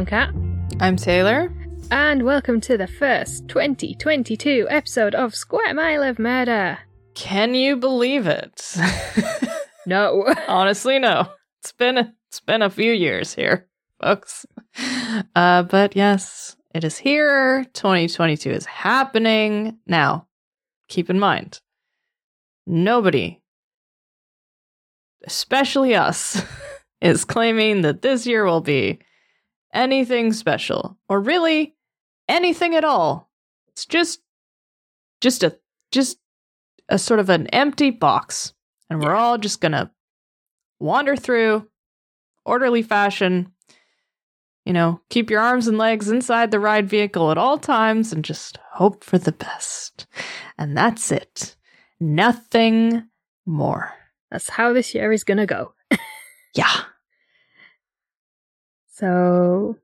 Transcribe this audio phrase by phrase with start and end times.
[0.00, 0.30] I'm Kat,
[0.80, 1.52] I'm Taylor.
[1.90, 6.78] and welcome to the first 2022 episode of Square Mile of Murder.
[7.14, 8.76] Can you believe it?
[9.86, 10.24] No.
[10.48, 11.28] Honestly, no.
[11.60, 13.68] It's been it's been a few years here,
[14.02, 14.46] folks.
[15.36, 17.66] Uh, but yes, it is here.
[17.74, 20.26] 2022 is happening now.
[20.88, 21.60] Keep in mind,
[22.66, 23.42] nobody,
[25.26, 26.42] especially us,
[27.02, 28.98] is claiming that this year will be
[29.72, 31.74] anything special or really
[32.28, 33.30] anything at all.
[33.68, 34.20] It's just
[35.20, 35.58] just a
[35.90, 36.18] just
[36.88, 38.52] a sort of an empty box
[38.88, 39.92] and we're all just gonna
[40.78, 41.68] wander through
[42.44, 43.52] orderly fashion.
[44.64, 48.24] You know keep your arms and legs inside the ride vehicle at all times and
[48.24, 50.06] just hope for the best.
[50.58, 51.56] And that's it.
[51.98, 53.04] Nothing
[53.46, 53.92] more.
[54.30, 55.74] That's how this year is gonna go.
[56.54, 56.82] yeah
[59.00, 59.78] So,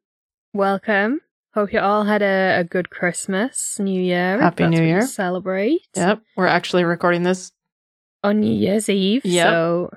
[0.52, 1.22] welcome.
[1.54, 4.38] Hope you all had a, a good Christmas, New Year.
[4.38, 5.06] Happy New Year.
[5.06, 7.50] Celebrate yep we're actually recording this
[8.22, 9.24] on New Year's Eve.
[9.24, 9.46] Yep.
[9.46, 9.90] So,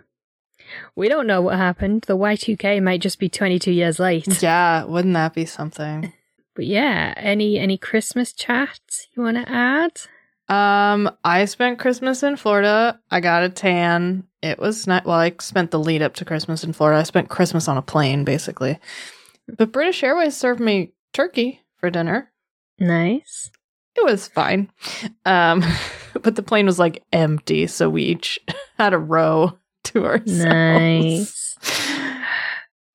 [0.95, 2.05] we don't know what happened.
[2.07, 4.25] The Y2K might just be 22 years late.
[4.41, 6.13] yeah wouldn't that be something
[6.55, 9.99] But yeah, any any Christmas chats you want to add?
[10.49, 12.99] Um, I spent Christmas in Florida.
[13.11, 14.23] I got a tan.
[14.41, 16.99] It was not well, I spent the lead up to Christmas in Florida.
[16.99, 18.79] I spent Christmas on a plane, basically.
[19.57, 22.31] But British Airways served me turkey for dinner.
[22.79, 23.51] Nice.
[23.95, 24.71] It was fine.
[25.25, 25.63] Um,
[26.21, 28.39] but the plane was like empty, so we each
[28.77, 30.43] had a row to ourselves.
[30.45, 31.57] Nice.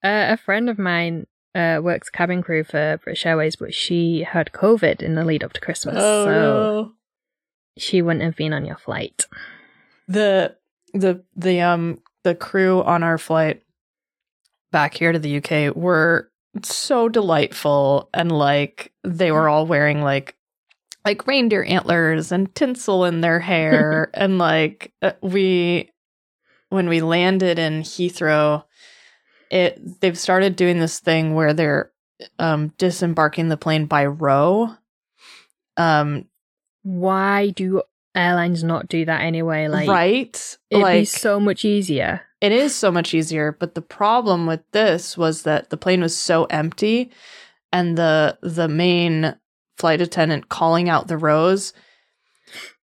[0.02, 4.52] Uh, a friend of mine uh, works cabin crew for British Airways, but she had
[4.52, 6.92] COVID in the lead up to Christmas, Oh, so no.
[7.76, 9.26] She wouldn't have been on your flight.
[10.08, 10.56] the
[10.92, 13.62] the the um the crew on our flight
[14.70, 16.30] back here to the UK were
[16.62, 20.36] so delightful and like they were all wearing like
[21.04, 25.90] like reindeer antlers and tinsel in their hair and like uh, we
[26.68, 28.64] when we landed in Heathrow
[29.50, 31.90] it they've started doing this thing where they're
[32.38, 34.70] um disembarking the plane by row
[35.76, 36.24] um
[36.84, 37.82] Why do
[38.14, 39.66] airlines not do that anyway?
[39.66, 42.22] Like, right it'd be so much easier.
[42.40, 46.16] It is so much easier, but the problem with this was that the plane was
[46.16, 47.10] so empty
[47.72, 49.34] and the the main
[49.76, 51.72] flight attendant calling out the rows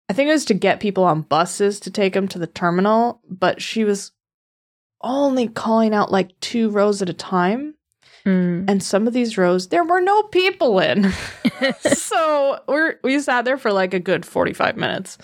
[0.09, 3.21] I think it was to get people on buses to take them to the terminal,
[3.29, 4.11] but she was
[5.01, 7.75] only calling out like two rows at a time.
[8.25, 8.69] Mm.
[8.69, 11.11] And some of these rows there were no people in.
[11.79, 15.17] so we're we sat there for like a good 45 minutes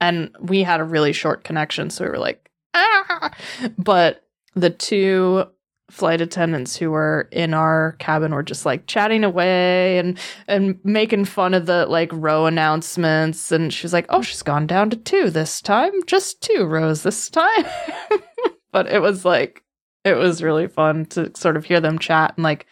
[0.00, 3.30] and we had a really short connection so we were like ah!
[3.78, 5.44] but the two
[5.92, 10.18] flight attendants who were in our cabin were just like chatting away and
[10.48, 14.66] and making fun of the like row announcements and she was like oh she's gone
[14.66, 17.66] down to two this time just two rows this time
[18.72, 19.62] but it was like
[20.04, 22.66] it was really fun to sort of hear them chat and like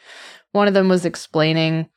[0.52, 1.88] one of them was explaining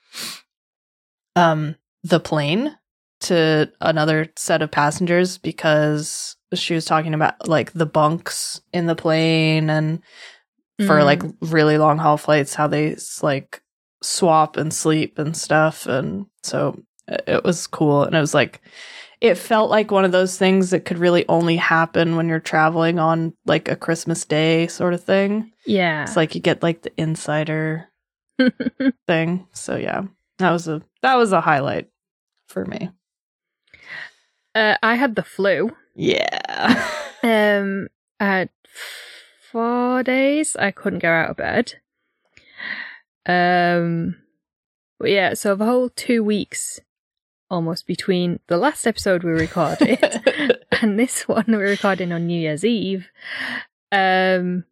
[1.35, 2.75] um the plane
[3.21, 8.95] to another set of passengers because she was talking about like the bunks in the
[8.95, 10.01] plane and
[10.79, 11.05] for Mm.
[11.05, 13.61] like really long haul flights how they like
[14.01, 16.77] swap and sleep and stuff and so
[17.07, 18.61] it- it was cool and it was like
[19.23, 22.99] it felt like one of those things that could really only happen when you're traveling
[22.99, 26.03] on like a christmas day sort of thing yeah.
[26.03, 27.89] it's like you get like the insider
[29.07, 30.03] thing so yeah
[30.37, 31.89] that was a that was a highlight
[32.47, 32.89] for me
[34.55, 35.71] uh, I had the flu.
[35.95, 36.89] yeah
[37.23, 37.87] Um,
[38.19, 38.49] I had
[39.49, 40.57] four days.
[40.57, 41.75] I couldn't get out of bed.
[43.25, 44.17] Um,
[44.99, 46.81] but yeah, so the whole two weeks
[47.53, 49.99] almost between the last episode we recorded
[50.81, 53.09] and this one we're recording on New Year's Eve.
[53.91, 54.63] Um,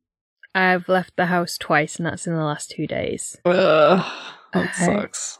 [0.56, 3.38] I've left the house twice, and that's in the last two days.
[3.46, 4.04] Ugh,
[4.54, 4.86] that Okay.
[4.86, 5.38] sucks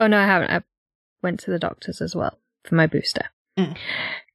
[0.00, 0.50] Oh no, I haven't.
[0.50, 0.62] I
[1.22, 3.26] went to the doctors as well for my booster.
[3.58, 3.76] Mm.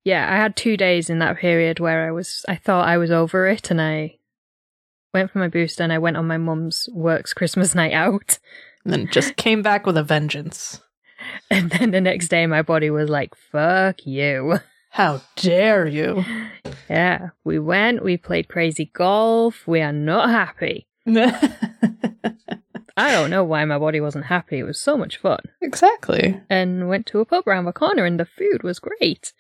[0.06, 2.45] Yeah, I had two days in that period where I was.
[2.47, 4.17] I thought I was over it, and I
[5.13, 8.38] went for my booster, and I went on my mum's works Christmas night out,
[8.85, 10.79] and then just came back with a vengeance
[11.51, 14.59] and then the next day my body was like, "Fuck you."
[14.91, 16.25] how dare you
[16.89, 18.03] Yeah, we went.
[18.03, 19.67] We played crazy golf.
[19.67, 20.87] We are not happy.
[22.99, 24.59] I don't know why my body wasn't happy.
[24.59, 25.39] It was so much fun.
[25.61, 29.33] exactly And went to a pub around the corner and the food was great.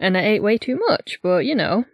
[0.00, 1.84] And I ate way too much, but you know.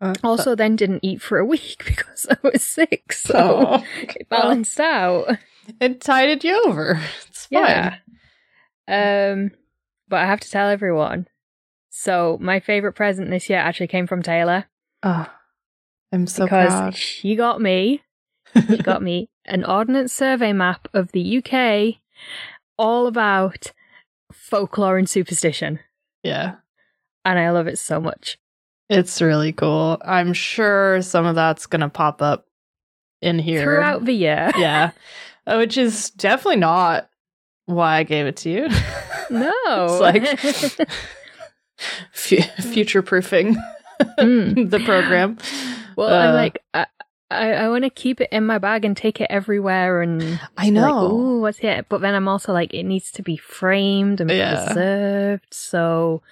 [0.00, 4.28] Uh, Also then didn't eat for a week because I was sick, so oh, it
[4.28, 5.38] balanced out.
[5.80, 7.00] it tided you over.
[7.28, 7.62] It's fine.
[7.62, 7.96] Yeah.
[8.88, 9.50] Um,
[10.08, 11.26] but I have to tell everyone.
[11.90, 14.66] So my favorite present this year actually came from Taylor
[15.02, 15.30] Oh,
[16.12, 16.94] I'm so because proud.
[16.96, 18.02] she got me,
[18.68, 21.96] she got me an ordnance survey map of the UK,
[22.78, 23.72] all about
[24.32, 25.78] folklore and superstition,
[26.22, 26.56] yeah.
[27.24, 28.38] and I love it so much.
[28.88, 29.98] It's really cool.
[30.04, 32.46] I'm sure some of that's going to pop up
[33.20, 33.62] in here.
[33.62, 34.90] Throughout the year, yeah.
[35.46, 37.10] Uh, Which is definitely not
[37.66, 38.68] why I gave it to you.
[39.30, 39.52] no,
[39.90, 40.88] It's like
[42.14, 43.56] F- future proofing
[44.18, 44.70] Mm.
[44.70, 45.38] the program.
[45.96, 46.62] well, I'm uh, like.
[46.74, 46.86] I,
[47.30, 50.22] I, I want to keep it in my bag and take it everywhere and
[50.56, 51.10] I Like, know.
[51.12, 51.84] ooh, what's here?
[51.88, 55.46] But then I'm also like, it needs to be framed and preserved.
[55.52, 56.22] So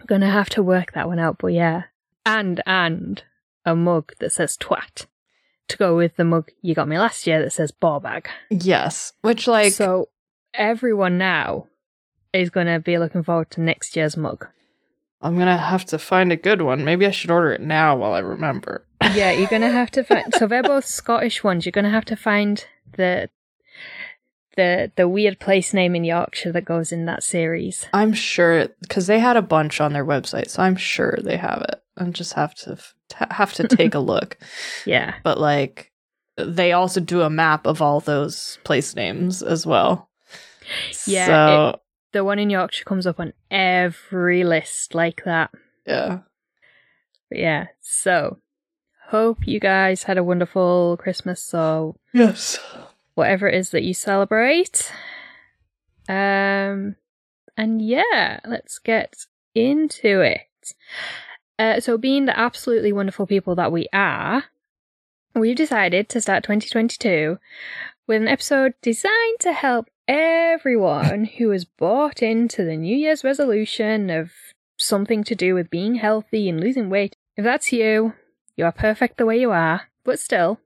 [0.00, 1.38] I'm gonna have to work that one out.
[1.38, 1.84] But yeah,
[2.26, 3.22] and and
[3.64, 5.06] a mug that says twat
[5.68, 8.28] to go with the mug you got me last year that says ball bag.
[8.50, 9.12] yes.
[9.22, 10.08] Which, like, so
[10.52, 11.66] everyone now
[12.32, 14.46] is gonna be looking forward to next year's mug.
[15.22, 16.84] I'm going to have to find a good one.
[16.84, 18.84] Maybe I should order it now while I remember.
[19.14, 20.34] Yeah, you're gonna have to find.
[20.38, 21.64] so they're both Scottish ones.
[21.64, 22.64] You're gonna have to find
[22.96, 23.30] the
[24.56, 27.86] the the weird place name in Yorkshire that goes in that series.
[27.92, 31.64] I'm sure because they had a bunch on their website, so I'm sure they have
[31.68, 31.82] it.
[31.96, 32.94] I just have to f-
[33.30, 34.36] have to take a look.
[34.86, 35.14] Yeah.
[35.22, 35.92] But like,
[36.36, 40.10] they also do a map of all those place names as well.
[41.06, 41.26] Yeah,
[41.72, 41.80] So
[42.12, 45.50] the one in Yorkshire comes up on every list like that.
[45.86, 46.20] yeah.
[47.30, 48.38] But yeah, so
[49.08, 52.58] hope you guys had a wonderful Christmas or Yes.
[53.14, 54.90] whatever it is that you celebrate.
[56.08, 56.96] Um,
[57.56, 59.14] and yeah, let's get
[59.54, 60.40] into it.
[61.58, 64.44] Uh, so, being the absolutely wonderful people that we are,
[65.34, 67.38] we've decided to start 2022
[68.06, 74.10] with an episode designed to help everyone who has bought into the New Year's resolution
[74.10, 74.32] of
[74.78, 77.14] something to do with being healthy and losing weight.
[77.36, 78.14] If that's you,
[78.56, 80.60] you are perfect the way you are, but still,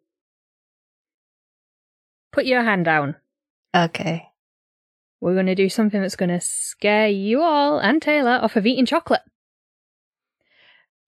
[2.32, 3.16] put your hand down.
[3.74, 4.28] Okay.
[5.20, 8.66] We're going to do something that's going to scare you all and Taylor off of
[8.66, 9.22] eating chocolate.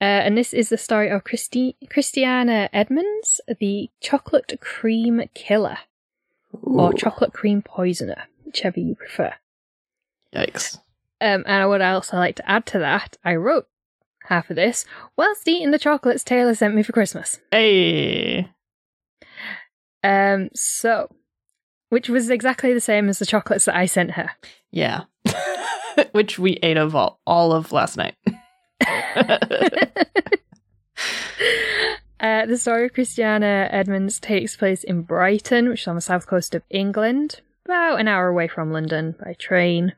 [0.01, 5.79] Uh, and this is the story of Christi- Christiana Edmonds, the chocolate cream killer,
[6.63, 9.35] or chocolate cream poisoner, whichever you prefer.
[10.35, 10.79] Yikes.
[11.21, 13.67] Um, and what else I like to add to that, I wrote
[14.25, 14.87] half of this
[15.17, 17.39] whilst eating the chocolates Taylor sent me for Christmas.
[17.51, 18.49] Hey.
[20.03, 21.15] Um, so,
[21.91, 24.31] which was exactly the same as the chocolates that I sent her.
[24.71, 25.03] Yeah.
[26.13, 28.15] Which we ate of all, all of last night.
[32.21, 36.27] uh, the story of Christiana Edmonds takes place in Brighton, which is on the south
[36.27, 39.95] coast of England, about an hour away from London by train,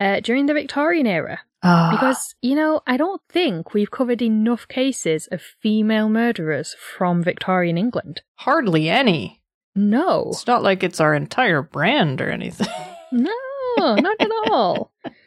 [0.00, 1.40] uh, during the Victorian era.
[1.62, 7.22] Ah, Because, you know, I don't think we've covered enough cases of female murderers from
[7.22, 8.20] Victorian England.
[8.36, 9.40] hardly any.
[9.74, 10.28] No.
[10.30, 12.68] It's not like it's our entire brand or anything.
[13.10, 13.32] No,
[13.78, 14.92] not at all.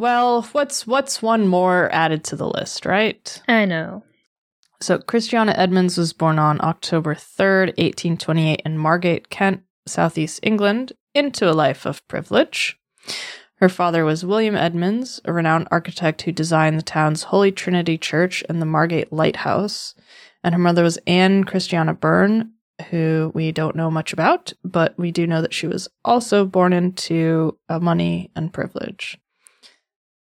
[0.00, 3.40] well, what's what's one more added to the list, right?
[3.46, 4.02] I know.
[4.80, 11.50] So Christiana Edmonds was born on October 3rd, 1828 in Margate, Kent, southeast England, into
[11.50, 12.78] a life of privilege.
[13.56, 18.42] Her father was William Edmonds, a renowned architect who designed the town's Holy Trinity Church
[18.48, 19.94] and the Margate Lighthouse.
[20.42, 22.52] And her mother was Anne Christiana Byrne,
[22.88, 26.72] who we don't know much about, but we do know that she was also born
[26.72, 29.18] into money and privilege.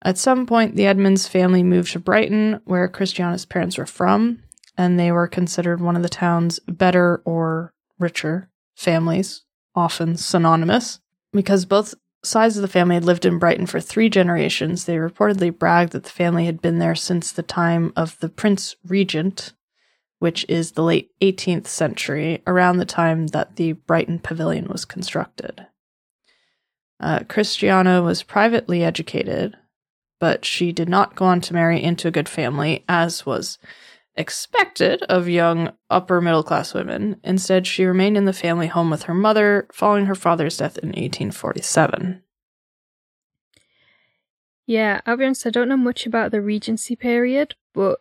[0.03, 4.43] At some point, the Edmonds family moved to Brighton, where Christiana's parents were from,
[4.77, 9.43] and they were considered one of the town's better or richer families,
[9.75, 11.01] often synonymous.
[11.33, 15.57] Because both sides of the family had lived in Brighton for three generations, they reportedly
[15.57, 19.53] bragged that the family had been there since the time of the Prince Regent,
[20.21, 25.67] which is the late 18th century, around the time that the Brighton Pavilion was constructed.
[27.01, 29.57] Uh, Christiana was privately educated,
[30.21, 33.59] but she did not go on to marry into a good family, as was
[34.17, 37.21] expected of young upper middle class women.
[37.23, 40.89] Instead, she remained in the family home with her mother following her father's death in
[40.89, 42.23] 1847.
[44.67, 48.01] Yeah, I'll be honest, I don't know much about the Regency period, but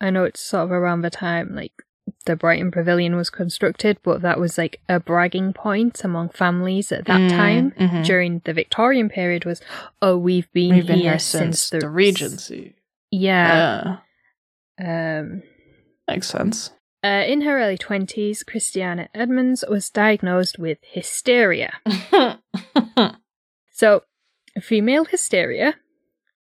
[0.00, 1.84] I know it's sort of around the time like
[2.28, 7.06] the Brighton Pavilion was constructed, but that was like a bragging point among families at
[7.06, 7.70] that Mm, time.
[7.72, 8.04] mhm.
[8.04, 9.60] During the Victorian period was,
[10.00, 12.76] oh, we've been, We've been here, here since the, the Regency.
[13.10, 13.98] Yeah.
[14.78, 15.42] Yeah, Um
[16.06, 16.70] makes sense.
[17.04, 21.72] Uh, in her early 20s, Christiana Edmonds was diagnosed with hysteria.
[23.70, 24.02] So,
[24.60, 25.76] female hysteria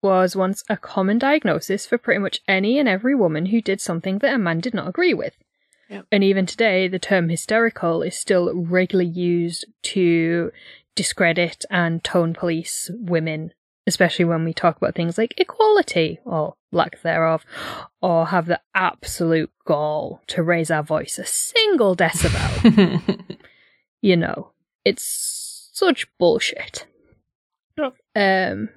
[0.02, 4.18] was once a common diagnosis for pretty much any and every woman who did something
[4.18, 5.34] that a man did not agree with.
[5.88, 6.06] Yep.
[6.10, 10.50] And even today, the term hysterical is still regularly used to
[10.94, 13.52] discredit and tone police women,
[13.86, 17.44] especially when we talk about things like equality or lack thereof,
[18.02, 23.36] or have the absolute gall to raise our voice a single decibel.
[24.02, 24.50] you know,
[24.84, 26.86] it's such bullshit.
[27.78, 27.94] Yep.
[28.16, 28.70] Um,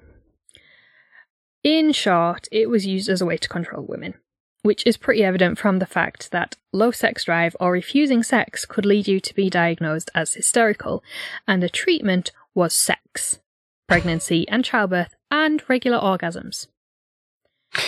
[1.62, 4.14] in short, it was used as a way to control women,
[4.62, 8.84] which is pretty evident from the fact that low sex drive or refusing sex could
[8.84, 11.02] lead you to be diagnosed as hysterical,
[11.46, 13.40] and the treatment was sex,
[13.88, 16.66] pregnancy and childbirth, and regular orgasms.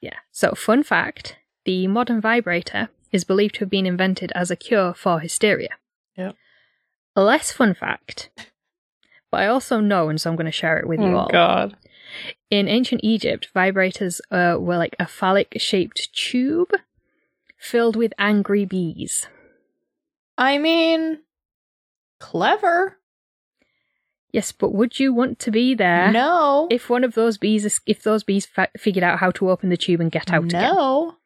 [0.00, 0.18] Yeah.
[0.32, 4.92] So, fun fact the modern vibrator is believed to have been invented as a cure
[4.92, 5.70] for hysteria.
[6.16, 6.36] Yep.
[7.16, 8.30] A less fun fact,
[9.30, 11.28] but I also know, and so I'm going to share it with you oh all.
[11.28, 11.76] God.
[12.50, 16.70] In ancient Egypt, vibrators uh, were like a phallic shaped tube
[17.58, 19.26] filled with angry bees.
[20.38, 21.20] I mean,
[22.20, 22.98] clever.
[24.32, 26.66] Yes, but would you want to be there No.
[26.70, 29.68] if one of those bees, is- if those bees fa- figured out how to open
[29.68, 30.74] the tube and get out again?
[30.74, 31.16] no.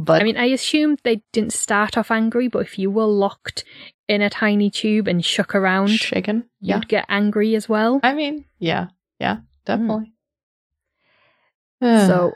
[0.00, 3.64] But I mean, I assume they didn't start off angry, but if you were locked
[4.06, 6.44] in a tiny tube and shook around, chicken.
[6.60, 6.76] Yeah.
[6.76, 7.98] you'd get angry as well.
[8.04, 8.90] I mean, yeah.
[9.18, 9.38] Yeah.
[9.68, 9.88] Mm.
[9.88, 10.12] Definitely.
[12.06, 12.32] So,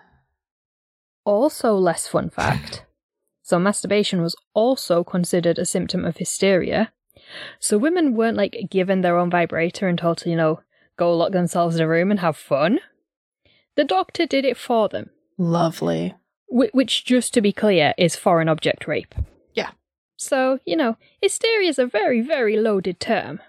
[1.25, 2.85] also less fun fact.
[3.43, 6.93] So, masturbation was also considered a symptom of hysteria.
[7.59, 10.61] So, women weren't like given their own vibrator and told to, you know,
[10.97, 12.81] go lock themselves in a room and have fun.
[13.77, 16.15] The doctor did it for them, lovely.
[16.47, 19.15] whi- which, just to be clear, is foreign object rape.
[19.55, 19.71] Yeah.
[20.17, 23.41] So, you know, hysteria is a very, very loaded term.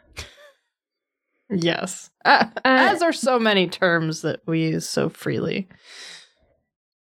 [1.50, 2.10] Yes.
[2.26, 5.68] Uh, as are so many terms that we use so freely.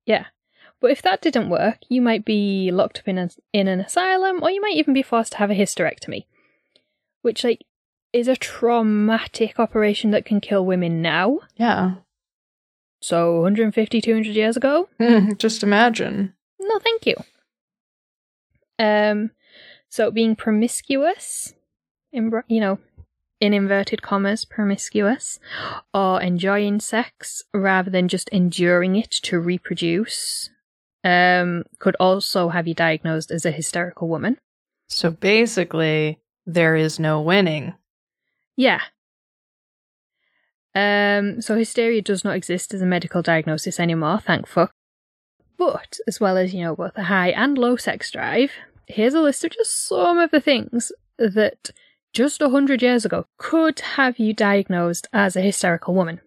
[0.06, 0.26] Yeah.
[0.80, 4.42] But if that didn't work, you might be locked up in, a, in an asylum,
[4.42, 6.24] or you might even be forced to have a hysterectomy.
[7.20, 7.64] Which, like,
[8.12, 11.40] is a traumatic operation that can kill women now.
[11.56, 11.94] Yeah.
[13.00, 14.88] So, 150, 200 years ago?
[15.38, 16.34] Just imagine.
[16.60, 17.14] No, thank you.
[18.78, 19.30] Um,
[19.88, 21.54] so being promiscuous,
[22.12, 22.78] in, you know,
[23.42, 25.40] in inverted commas, promiscuous,
[25.92, 30.48] or enjoying sex rather than just enduring it to reproduce,
[31.02, 34.38] um, could also have you diagnosed as a hysterical woman.
[34.86, 37.74] So basically, there is no winning.
[38.54, 38.82] Yeah.
[40.72, 44.70] Um, so hysteria does not exist as a medical diagnosis anymore, thank fuck.
[45.58, 48.52] But, as well as, you know, both a high and low sex drive,
[48.86, 51.72] here's a list of just some of the things that
[52.12, 56.20] just a hundred years ago could have you diagnosed as a hysterical woman.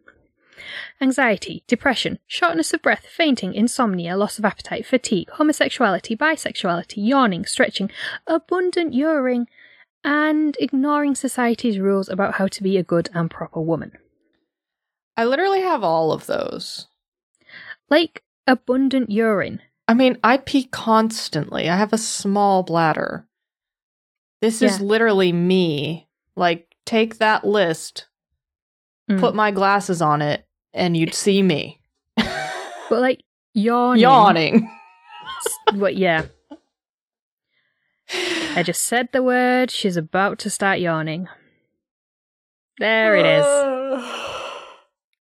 [1.02, 7.92] Anxiety, depression, shortness of breath, fainting, insomnia, loss of appetite, fatigue, homosexuality, bisexuality, yawning, stretching,
[8.26, 9.48] abundant urine,
[10.04, 13.92] and ignoring society's rules about how to be a good and proper woman.
[15.18, 16.88] I literally have all of those.
[17.90, 19.62] Like abundant urine.
[19.88, 21.70] I mean, I pee constantly.
[21.70, 23.28] I have a small bladder.
[24.42, 26.08] This is literally me.
[26.36, 28.08] Like, take that list,
[29.10, 29.20] Mm.
[29.20, 31.80] put my glasses on it, and you'd see me.
[32.18, 33.24] but like
[33.54, 34.02] yawning.
[34.02, 34.72] Yawning.
[35.76, 36.26] But yeah,
[38.56, 39.70] I just said the word.
[39.72, 41.28] She's about to start yawning.
[42.80, 43.46] There it is.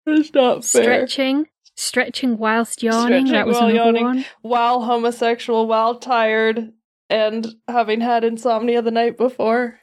[0.07, 0.83] It's not fair.
[0.83, 1.47] Stretching.
[1.77, 3.27] Stretching whilst yawning.
[3.27, 4.05] Stretching that was while yawning.
[4.05, 4.25] one.
[4.43, 6.73] While homosexual, while tired,
[7.11, 9.79] and having had insomnia the night before.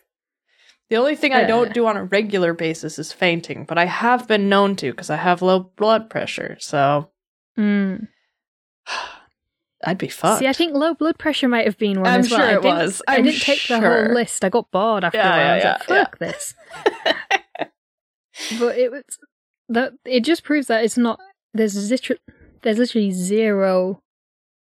[0.89, 4.25] The only thing I don't do on a regular basis is fainting, but I have
[4.27, 7.11] been known to because I have low blood pressure, so
[7.57, 8.07] Mm.
[9.85, 10.39] I'd be fucked.
[10.39, 12.39] See, I think low blood pressure might have been one I'm as well.
[12.39, 13.01] sure I it didn't- was.
[13.07, 14.43] I I'm didn't take the whole list.
[14.45, 15.53] I got bored after Yeah, a while.
[15.53, 16.55] I yeah, was like, fuck this.
[18.59, 19.03] but it was
[19.69, 21.19] that it just proves that it's not
[21.53, 22.19] there's literally
[22.63, 24.01] there's literally zero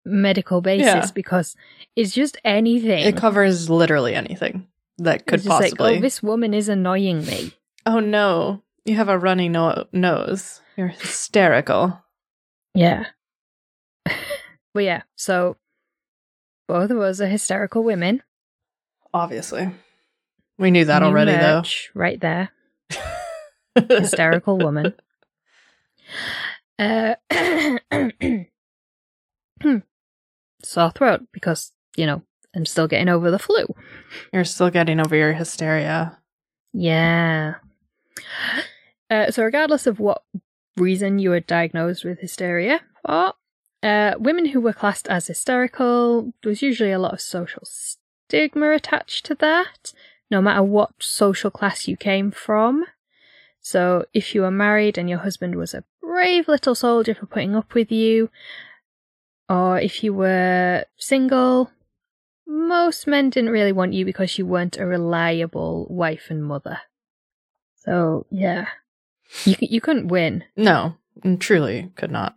[0.05, 1.11] medical basis Yeah.
[1.15, 1.57] because
[1.97, 3.05] it's just anything.
[3.05, 4.67] it covers literally anything
[4.99, 5.93] that could possibly.
[5.93, 7.53] Like, oh, this woman is annoying me.
[7.87, 10.61] oh no, you have a runny no- nose.
[10.77, 12.01] You're hysterical.
[12.75, 13.07] Yeah.
[14.75, 15.57] but yeah, so
[16.67, 18.23] both of us are hysterical women.
[19.13, 19.71] Obviously,
[20.59, 22.51] we knew that New already, merch right there.
[23.89, 24.95] hysterical woman.
[26.77, 27.15] Uh,
[30.65, 32.23] sore throat because, you know,
[32.55, 33.67] I'm still getting over the flu.
[34.33, 36.19] You're still getting over your hysteria.
[36.73, 37.55] Yeah.
[39.11, 40.23] Uh, so, regardless of what
[40.77, 43.35] reason you were diagnosed with hysteria for,
[43.83, 48.73] uh, women who were classed as hysterical, there was usually a lot of social stigma
[48.73, 49.93] attached to that,
[50.31, 52.85] no matter what social class you came from.
[53.61, 57.55] So, if you were married and your husband was a brave little soldier for putting
[57.55, 58.31] up with you,
[59.49, 61.71] or if you were single,
[62.47, 66.81] most men didn't really want you because you weren't a reliable wife and mother.
[67.77, 68.69] So, yeah.
[69.45, 70.45] You, you couldn't win.
[70.57, 70.97] No,
[71.39, 72.37] truly could not.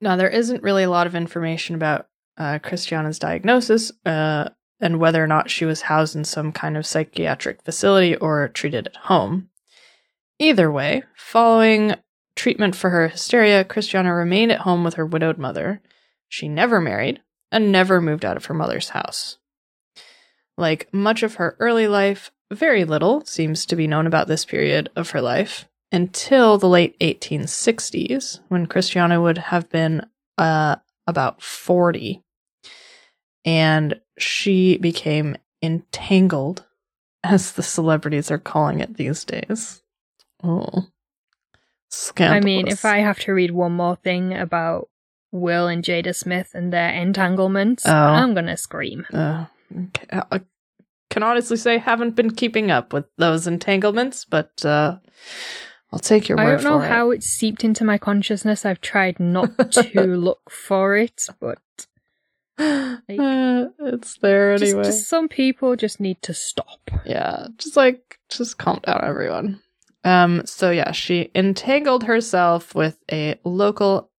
[0.00, 4.48] Now, there isn't really a lot of information about uh, Christiana's diagnosis uh,
[4.80, 8.88] and whether or not she was housed in some kind of psychiatric facility or treated
[8.88, 9.48] at home.
[10.38, 11.94] Either way, following
[12.34, 15.80] treatment for her hysteria, Christiana remained at home with her widowed mother.
[16.32, 17.20] She never married
[17.50, 19.36] and never moved out of her mother's house.
[20.56, 24.88] Like much of her early life, very little seems to be known about this period
[24.96, 30.06] of her life until the late 1860s, when Christiana would have been
[30.38, 32.22] uh, about 40.
[33.44, 36.64] And she became entangled,
[37.22, 39.82] as the celebrities are calling it these days.
[40.42, 40.86] Oh.
[41.90, 42.42] Scandalous.
[42.42, 44.88] I mean, if I have to read one more thing about
[45.32, 47.92] Will and Jada Smith and their entanglements, Oh.
[47.92, 49.06] I'm gonna scream.
[49.12, 49.46] Uh,
[49.88, 50.06] okay.
[50.30, 50.40] I
[51.10, 54.98] can honestly say haven't been keeping up with those entanglements, but uh,
[55.92, 56.44] I'll take your word.
[56.44, 58.64] I don't know for how it seeped into my consciousness.
[58.64, 61.58] I've tried not to look for it, but
[62.58, 63.18] it.
[63.20, 64.84] Uh, it's there just, anyway.
[64.84, 66.90] just some people just need to stop.
[67.04, 69.60] Yeah, just like just calm down, everyone.
[70.04, 70.42] Um.
[70.46, 74.10] So yeah, she entangled herself with a local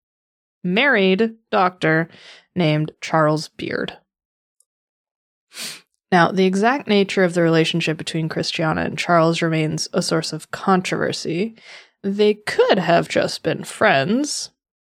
[0.64, 2.10] married doctor
[2.56, 3.98] named Charles Beard.
[6.12, 10.52] Now, the exact nature of the relationship between Christiana and Charles remains a source of
[10.52, 11.56] controversy.
[12.04, 14.52] They could have just been friends,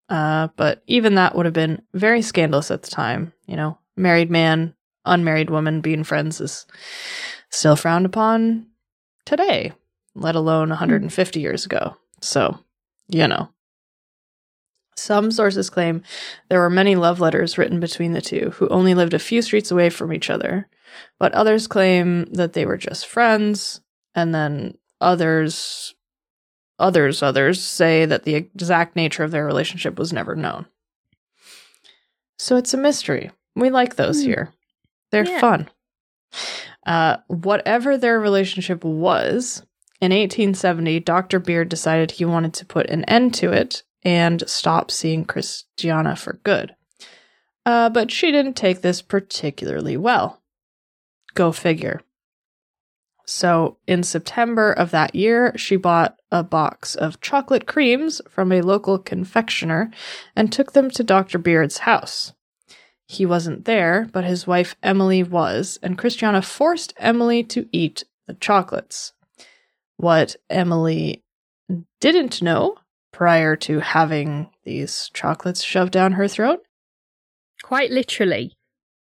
[0.09, 3.33] uh, but even that would have been very scandalous at the time.
[3.45, 4.73] You know, married man,
[5.05, 6.65] unmarried woman being friends is
[7.51, 8.65] still frowned upon
[9.25, 9.73] today,
[10.15, 11.95] let alone 150 years ago.
[12.21, 12.57] So,
[13.09, 13.49] you know.
[14.95, 16.03] Some sources claim
[16.49, 19.71] there were many love letters written between the two, who only lived a few streets
[19.71, 20.67] away from each other.
[21.19, 23.81] But others claim that they were just friends,
[24.13, 25.95] and then others,
[26.77, 30.65] others, others say that the exact nature of their relationship was never known.
[32.37, 33.31] So it's a mystery.
[33.55, 34.27] We like those Hmm.
[34.27, 34.53] here.
[35.11, 35.39] They're Yeah.
[35.39, 35.69] fun.
[36.85, 39.63] Uh, whatever their relationship was,
[40.01, 41.39] in 1870, Dr.
[41.39, 46.39] Beard decided he wanted to put an end to it and stop seeing Christiana for
[46.43, 46.75] good.
[47.65, 50.41] Uh, but she didn't take this particularly well.
[51.35, 52.01] Go figure.
[53.25, 58.61] So, in September of that year, she bought a box of chocolate creams from a
[58.61, 59.91] local confectioner
[60.35, 61.37] and took them to Dr.
[61.37, 62.33] Beard's house.
[63.05, 68.33] He wasn't there, but his wife Emily was, and Christiana forced Emily to eat the
[68.33, 69.13] chocolates.
[69.97, 71.23] What Emily
[71.99, 72.77] didn't know
[73.11, 76.59] prior to having these chocolates shoved down her throat
[77.63, 78.57] Quite literally,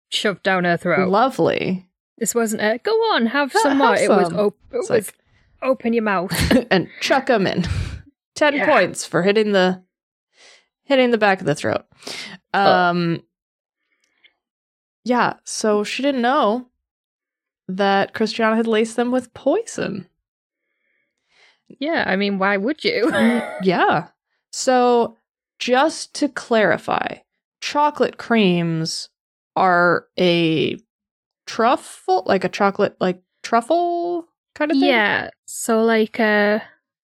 [0.10, 1.10] shoved down her throat.
[1.10, 1.88] lovely
[2.18, 3.96] this wasn't a go on, have Ha- some have more.
[3.96, 5.14] It was, op- it was like-
[5.62, 6.32] open your mouth.
[6.72, 7.64] and chuck them in
[8.36, 8.66] 10 Yeah.
[8.66, 9.82] points for hitting the
[10.84, 11.86] hitting the back of the throat
[12.54, 13.24] um
[15.06, 16.68] yeah so she didn't know
[17.68, 20.08] that christiana had laced them with poison
[21.80, 23.12] yeah, I mean, why would you?
[23.14, 24.08] Mm, yeah
[24.52, 25.18] so
[25.60, 27.18] just to clarify
[27.62, 29.10] chocolate creams
[29.56, 30.78] are a
[31.48, 36.62] truffle like a chocolate like truffle kind of thing yeah, so like a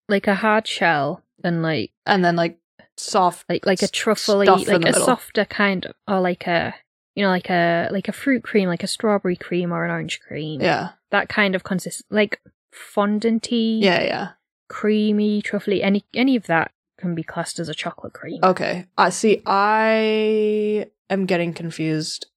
[0.07, 2.59] like a hard shell and like and then like
[2.97, 5.05] soft like like a truffly, like a middle.
[5.05, 6.73] softer kind of, or like a
[7.15, 10.19] you know like a like a fruit cream, like a strawberry cream or an orange
[10.21, 10.61] cream.
[10.61, 12.39] yeah that kind of consist like
[12.73, 14.27] fondanty, yeah yeah
[14.69, 15.83] creamy, truffly.
[15.83, 18.39] Any any of that can be classed as a chocolate cream.
[18.43, 18.85] Okay.
[18.97, 19.41] I see.
[19.45, 22.27] I am getting confused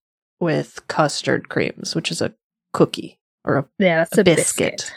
[0.40, 2.34] with custard creams, which is a
[2.72, 3.68] cookie or a.
[3.78, 4.72] yeah, that's a a, biscuit.
[4.78, 4.94] biscuit.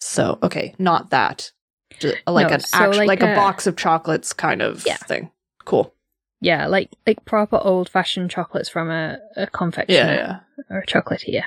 [0.00, 1.52] So okay, not that.
[2.00, 4.84] Ju- Like No, an so actual, like, like a, a- box of chocolates kind of
[4.86, 4.96] Yeah.
[4.96, 5.30] thing.
[5.64, 5.94] Cool.
[6.40, 10.40] Yeah, like like proper old fashioned chocolates from a, a confectioner Yeah, yeah.
[10.70, 11.44] or a chocolatier.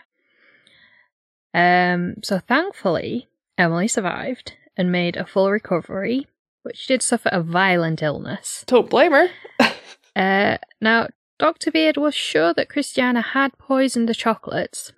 [1.54, 6.28] Um, so thankfully, Emily survived and made a full recovery,
[6.64, 8.64] but she did suffer a violent illness.
[8.68, 9.30] Don't blame her.
[10.18, 11.72] Uh, now, Dr.
[11.72, 14.94] Beard was sure that Christiana had poisoned the chocolates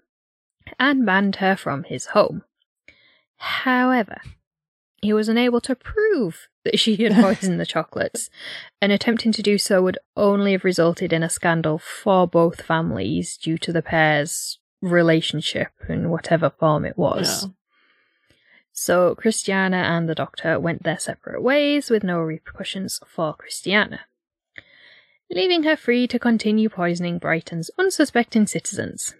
[0.79, 2.43] and banned her from his home.
[3.37, 4.21] However,
[5.01, 8.29] he was unable to prove that she had poisoned the chocolates,
[8.81, 13.37] and attempting to do so would only have resulted in a scandal for both families
[13.37, 17.47] due to the pair's relationship in whatever form it was.
[18.79, 24.01] So Christiana and the doctor went their separate ways with no repercussions for Christiana,
[25.31, 29.15] leaving her free to continue poisoning Brighton's unsuspecting citizens.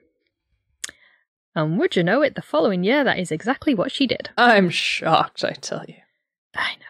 [1.56, 4.30] And would you know it, the following year that is exactly what she did.
[4.38, 6.02] I'm shocked, I tell you.
[6.56, 6.86] I know.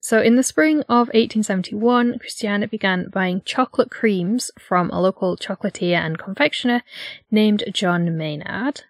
[0.00, 5.98] So, in the spring of 1871, Christiana began buying chocolate creams from a local chocolatier
[5.98, 6.82] and confectioner
[7.30, 8.84] named John Maynard.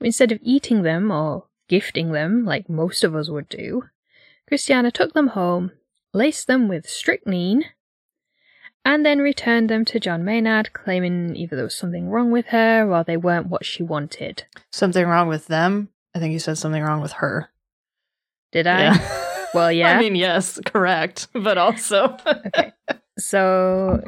[0.00, 3.84] Instead of eating them or gifting them like most of us would do,
[4.48, 5.70] Christiana took them home,
[6.12, 7.64] laced them with strychnine,
[8.84, 12.90] and then returned them to John Maynard, claiming either there was something wrong with her
[12.92, 14.42] or they weren't what she wanted.
[14.72, 15.90] Something wrong with them?
[16.12, 17.50] I think you said something wrong with her.
[18.50, 18.80] Did I?
[18.82, 19.16] Yeah.
[19.52, 19.96] Well, yeah.
[19.96, 22.16] I mean, yes, correct, but also.
[22.24, 22.72] okay.
[23.18, 24.00] So,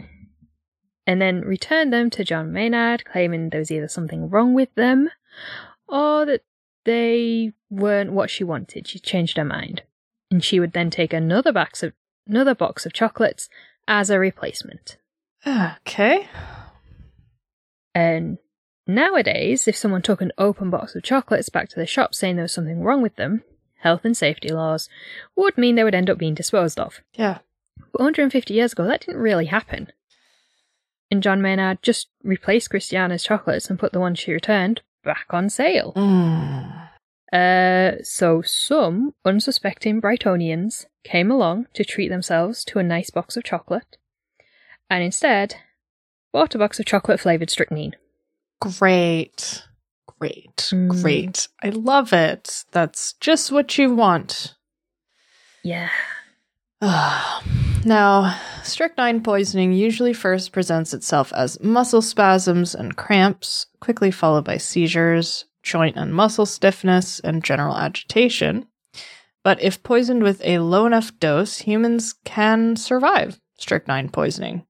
[1.04, 5.10] and then returned them to John Maynard, claiming there was either something wrong with them
[5.88, 6.42] or that
[6.84, 8.86] they weren't what she wanted.
[8.86, 9.82] She changed her mind.
[10.30, 11.92] And she would then take another box of
[12.26, 13.48] another box of chocolates
[13.86, 14.96] as a replacement.
[15.46, 16.28] okay.
[17.94, 18.38] And
[18.86, 22.44] nowadays, if someone took an open box of chocolates back to the shop saying there
[22.44, 23.42] was something wrong with them,
[23.80, 24.88] health and safety laws
[25.36, 27.00] would mean they would end up being disposed of.
[27.14, 27.38] Yeah.
[27.76, 29.92] But 150 years ago, that didn't really happen.
[31.10, 35.50] And John Maynard just replaced Christiana's chocolates and put the ones she returned back on
[35.50, 35.92] sale.
[35.96, 36.88] Mm.
[37.32, 43.44] Uh, so some unsuspecting Brightonians came along to treat themselves to a nice box of
[43.44, 43.96] chocolate,
[44.90, 45.56] and instead
[46.32, 47.96] bought a box of chocolate flavored strychnine.
[48.60, 49.66] Great.
[50.18, 50.56] Great.
[50.56, 50.88] Mm.
[51.02, 51.48] Great.
[51.62, 52.64] I love it.
[52.70, 54.54] That's just what you want.
[55.62, 55.90] Yeah.
[57.84, 64.56] now, strychnine poisoning usually first presents itself as muscle spasms and cramps, quickly followed by
[64.56, 68.66] seizures, joint and muscle stiffness, and general agitation.
[69.44, 74.66] But if poisoned with a low enough dose, humans can survive strychnine poisoning,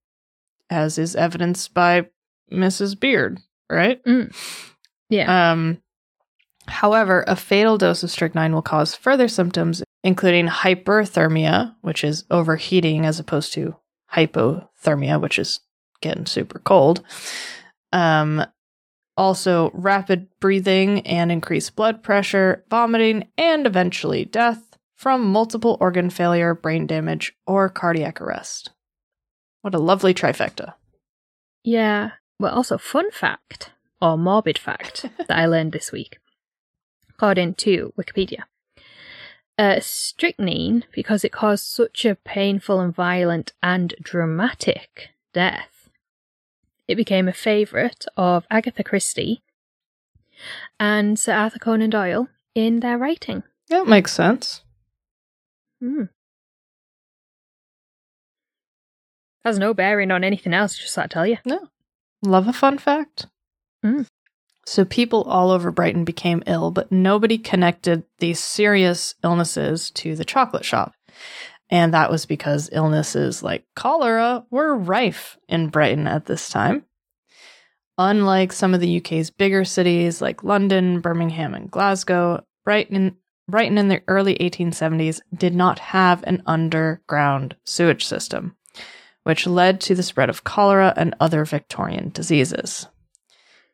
[0.71, 2.07] as is evidenced by
[2.51, 2.99] Mrs.
[2.99, 4.03] Beard, right?
[4.05, 4.35] Mm.
[5.11, 5.53] Yeah.
[5.53, 5.83] Um,
[6.67, 13.07] however, a fatal dose of strychnine will cause further symptoms, including hyperthermia, which is overheating,
[13.07, 13.77] as opposed to
[14.15, 15.61] hypothermia, which is
[16.01, 17.03] getting super cold.
[17.93, 18.45] Um,
[19.17, 26.55] also, rapid breathing and increased blood pressure, vomiting, and eventually death from multiple organ failure,
[26.55, 28.71] brain damage, or cardiac arrest.
[29.61, 30.75] What a lovely trifecta.
[31.65, 32.13] yeah.
[32.39, 36.19] Well, also, fun fact, or morbid fact, that I learned this week,
[37.09, 38.45] according to Wikipedia.
[39.63, 45.89] Uh, strychnine, because it caused such a painful and violent and dramatic death,
[46.89, 49.41] it became a favourite of Agatha Christie
[50.81, 53.45] and Sir Arthur Conan Doyle in their writing.
[53.69, 54.63] That makes sense.
[55.79, 56.07] Hmm.
[59.45, 61.37] Has no bearing on anything else, just that I tell you.
[61.45, 61.69] No.
[62.21, 63.27] Love a fun fact.
[63.85, 64.09] Mm.
[64.65, 70.25] So, people all over Brighton became ill, but nobody connected these serious illnesses to the
[70.25, 70.95] chocolate shop.
[71.69, 76.85] And that was because illnesses like cholera were rife in Brighton at this time.
[77.99, 83.17] Unlike some of the UK's bigger cities like London, Birmingham, and Glasgow, Brighton,
[83.49, 88.55] Brighton in the early 1870s did not have an underground sewage system,
[89.25, 92.87] which led to the spread of cholera and other Victorian diseases.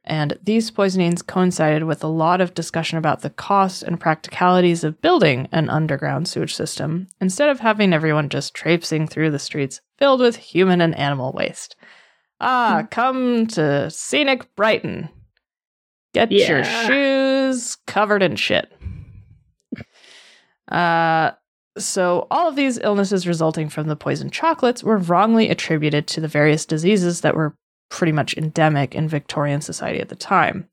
[0.09, 5.03] And these poisonings coincided with a lot of discussion about the cost and practicalities of
[5.03, 10.21] building an underground sewage system instead of having everyone just traipsing through the streets filled
[10.21, 11.77] with human and animal waste.
[12.41, 15.11] Ah, come to scenic Brighton.
[16.15, 18.73] Get your shoes covered in shit.
[20.71, 21.31] Uh,
[21.79, 26.29] so, all of these illnesses resulting from the poisoned chocolates were wrongly attributed to the
[26.29, 27.57] various diseases that were
[27.89, 30.69] pretty much endemic in Victorian society at the time.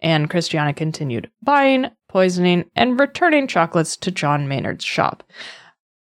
[0.00, 5.22] And Christiana continued buying, poisoning, and returning chocolates to John Maynard's shop.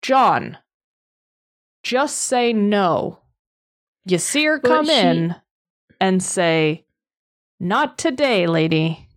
[0.02, 0.58] John,
[1.84, 3.20] just say no.
[4.06, 5.36] You see her come she- in
[6.00, 6.86] and say,
[7.60, 9.08] Not today, lady.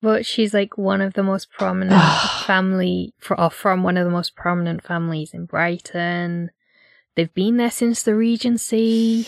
[0.00, 2.00] But she's like one of the most prominent
[2.46, 6.50] family, for, or from one of the most prominent families in Brighton.
[7.16, 9.26] They've been there since the Regency.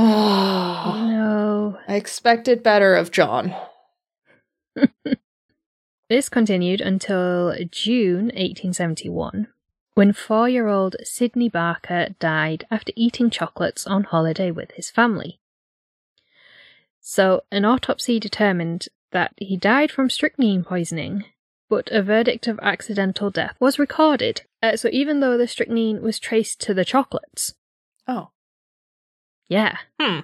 [0.00, 1.78] Oh, no.
[1.88, 3.54] I expected better of John.
[6.08, 9.48] This continued until June 1871,
[9.92, 15.38] when four year old Sidney Barker died after eating chocolates on holiday with his family.
[17.02, 21.26] So, an autopsy determined that he died from strychnine poisoning,
[21.68, 24.42] but a verdict of accidental death was recorded.
[24.62, 27.52] Uh, so, even though the strychnine was traced to the chocolates,
[28.06, 28.30] Oh.
[29.48, 29.78] Yeah.
[30.00, 30.20] Hmm.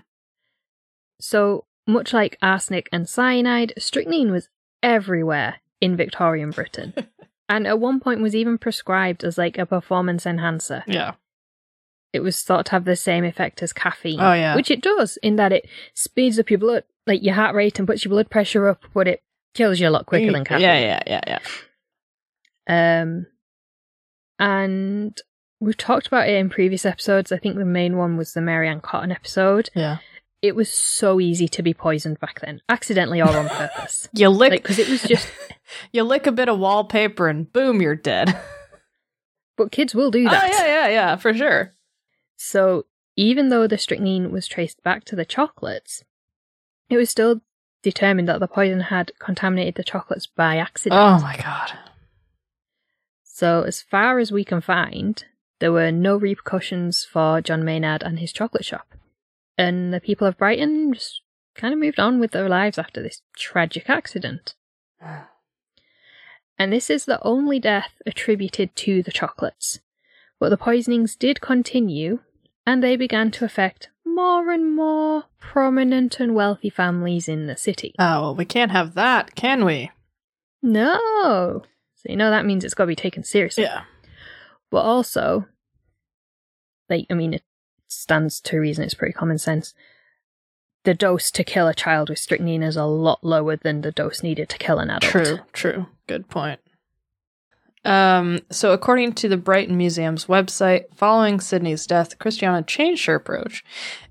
[1.20, 4.48] So, much like arsenic and cyanide, strychnine was
[4.82, 6.94] everywhere in Victorian Britain.
[7.48, 10.84] and at one point was even prescribed as like a performance enhancer.
[10.86, 11.14] Yeah.
[12.12, 14.20] It was thought to have the same effect as caffeine.
[14.20, 14.54] Oh, yeah.
[14.54, 17.88] Which it does, in that it speeds up your blood, like your heart rate and
[17.88, 19.22] puts your blood pressure up, but it
[19.54, 20.62] kills you a lot quicker than caffeine.
[20.62, 21.38] Yeah, yeah, yeah,
[22.68, 23.00] yeah.
[23.02, 23.26] Um,
[24.38, 25.20] and
[25.64, 27.32] we've talked about it in previous episodes.
[27.32, 29.70] I think the main one was the Mary Ann Cotton episode.
[29.74, 29.98] Yeah.
[30.42, 34.08] It was so easy to be poisoned back then, accidentally or on purpose.
[34.14, 35.26] You lick Because it was just,
[35.92, 38.38] you lick a bit of wallpaper and boom, you're dead.
[39.56, 40.50] but kids will do Oh that.
[40.52, 41.72] yeah, yeah, yeah, for sure.
[42.36, 42.84] So
[43.16, 46.02] even though the strychnine was traced back to the chocolates,
[46.90, 47.40] it was still
[47.82, 51.00] determined that the poison had contaminated the chocolates by accident.
[51.00, 51.72] Oh my god.
[53.22, 55.24] So, as far as we can find,
[55.60, 58.94] there were no repercussions for John Maynard and his chocolate shop.
[59.56, 61.22] And the people of Brighton just
[61.54, 64.54] kind of moved on with their lives after this tragic accident.
[66.58, 69.80] And this is the only death attributed to the chocolates.
[70.40, 72.20] But the poisonings did continue,
[72.66, 77.94] and they began to affect more and more prominent and wealthy families in the city.
[77.98, 79.90] Oh well, we can't have that, can we?
[80.62, 81.62] No!
[81.96, 83.64] So, you know, that means it's got to be taken seriously.
[83.64, 83.84] Yeah.
[84.74, 85.46] But also,
[86.90, 87.44] like, I mean, it
[87.86, 89.72] stands to reason, it's pretty common sense.
[90.82, 94.24] The dose to kill a child with strychnine is a lot lower than the dose
[94.24, 95.12] needed to kill an adult.
[95.12, 95.86] True, true.
[96.08, 96.58] Good point.
[97.84, 103.64] Um, so according to the Brighton Museum's website, following Sidney's death, Christiana changed her approach.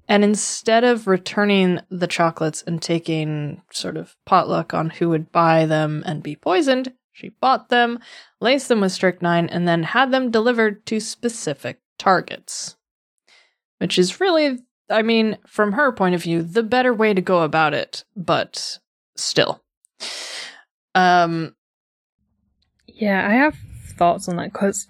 [0.08, 5.66] And instead of returning the chocolates and taking sort of potluck on who would buy
[5.66, 8.00] them and be poisoned, she bought them,
[8.42, 12.76] laced them with strychnine, and then had them delivered to specific targets.
[13.78, 17.44] Which is really, I mean, from her point of view, the better way to go
[17.44, 18.80] about it, but
[19.16, 19.64] still.
[20.96, 21.56] Um,
[22.88, 23.56] Yeah, I have
[23.98, 24.88] thoughts on that because,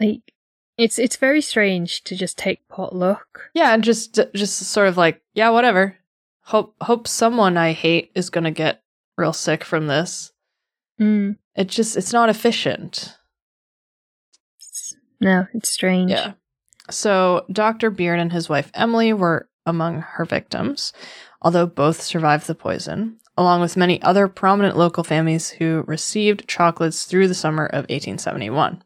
[0.00, 0.32] like,
[0.78, 3.50] it's it's very strange to just take potluck.
[3.54, 5.96] Yeah, and just just sort of like, yeah, whatever.
[6.44, 8.82] Hope hope someone I hate is gonna get
[9.16, 10.31] real sick from this.
[11.02, 13.16] Mm, It just it's not efficient.
[15.20, 16.10] no, it's strange.
[16.10, 16.32] Yeah.
[16.90, 17.90] So Dr.
[17.90, 20.92] Beard and his wife Emily were among her victims,
[21.40, 27.04] although both survived the poison, along with many other prominent local families who received chocolates
[27.04, 28.82] through the summer of 1871.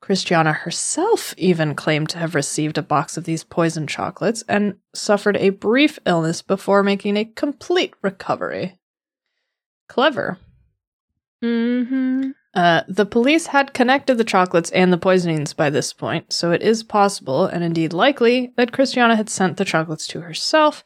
[0.00, 5.36] Christiana herself even claimed to have received a box of these poison chocolates and suffered
[5.36, 8.78] a brief illness before making a complete recovery.
[9.88, 10.38] Clever.
[11.42, 12.30] Mm-hmm.
[12.54, 16.62] Uh, the police had connected the chocolates and the poisonings by this point, so it
[16.62, 20.84] is possible, and indeed likely, that Christiana had sent the chocolates to herself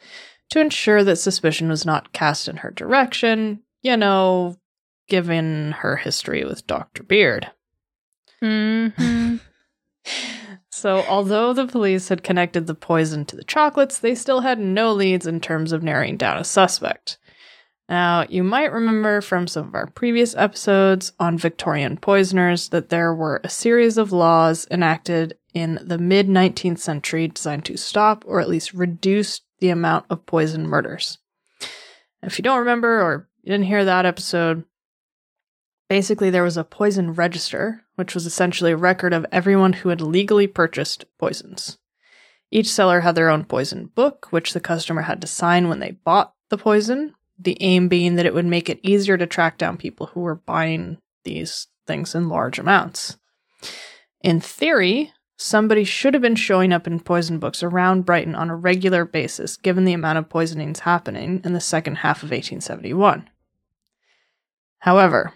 [0.50, 4.56] to ensure that suspicion was not cast in her direction, you know,
[5.08, 7.02] given her history with Dr.
[7.02, 7.50] Beard.
[8.42, 9.36] Mm-hmm.
[10.76, 14.92] So, although the police had connected the poison to the chocolates, they still had no
[14.92, 17.16] leads in terms of narrowing down a suspect.
[17.88, 23.14] Now, you might remember from some of our previous episodes on Victorian poisoners that there
[23.14, 28.40] were a series of laws enacted in the mid 19th century designed to stop or
[28.40, 31.18] at least reduce the amount of poison murders.
[32.22, 34.64] If you don't remember or you didn't hear that episode,
[35.88, 40.00] basically there was a poison register, which was essentially a record of everyone who had
[40.00, 41.78] legally purchased poisons.
[42.50, 45.92] Each seller had their own poison book, which the customer had to sign when they
[45.92, 49.76] bought the poison, the aim being that it would make it easier to track down
[49.76, 53.18] people who were buying these things in large amounts.
[54.22, 58.56] In theory, somebody should have been showing up in poison books around Brighton on a
[58.56, 63.28] regular basis, given the amount of poisonings happening in the second half of 1871.
[64.80, 65.34] However,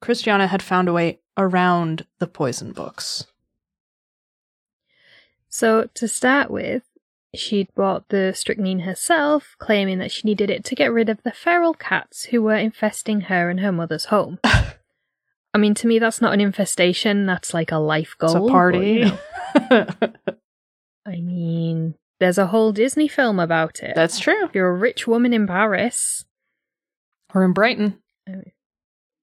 [0.00, 3.26] Christiana had found a way around the poison books.
[5.48, 6.87] So, to start with,
[7.34, 11.32] she'd bought the strychnine herself, claiming that she needed it to get rid of the
[11.32, 14.38] feral cats who were infesting her and her mother's home.
[14.44, 18.30] I mean, to me, that's not an infestation, that's like a life goal.
[18.30, 18.78] It's a but, party.
[18.78, 19.66] you know.
[21.06, 23.94] I mean, there's a whole Disney film about it.
[23.94, 24.44] That's true.
[24.44, 26.24] If you're a rich woman in Paris,
[27.34, 27.98] Or in Brighton.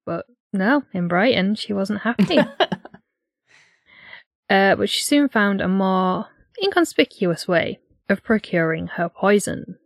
[0.06, 2.40] but no, in Brighton, she wasn't happy.
[4.50, 6.28] uh, but she soon found a more
[6.64, 9.78] inconspicuous way of procuring her poison.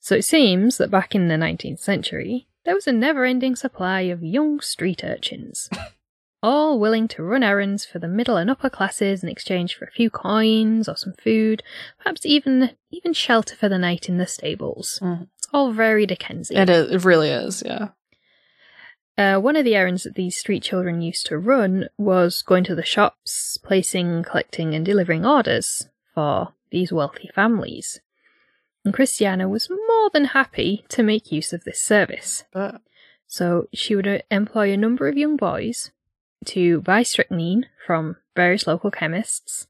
[0.00, 4.02] So it seems that back in the 19th century, there was a never ending supply
[4.02, 5.68] of young street urchins,
[6.42, 9.90] all willing to run errands for the middle and upper classes in exchange for a
[9.90, 11.62] few coins or some food,
[11.98, 14.98] perhaps even even shelter for the night in the stables.
[15.02, 15.28] Mhm.
[15.36, 16.58] It's all very Dickensian.
[16.60, 16.90] It is.
[16.90, 17.62] It really is.
[17.64, 17.88] Yeah.
[19.16, 22.76] Uh, one of the errands that these street children used to run was going to
[22.76, 28.00] the shops, placing, collecting, and delivering orders for these wealthy families.
[28.84, 32.44] And Christiana was more than happy to make use of this service.
[32.52, 32.80] But
[33.26, 35.90] So she would uh, employ a number of young boys
[36.46, 39.66] to buy strychnine from various local chemists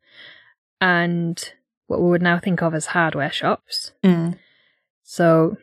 [0.80, 1.52] and
[1.86, 3.92] what we would now think of as hardware shops.
[4.04, 4.38] mm,
[5.02, 5.56] So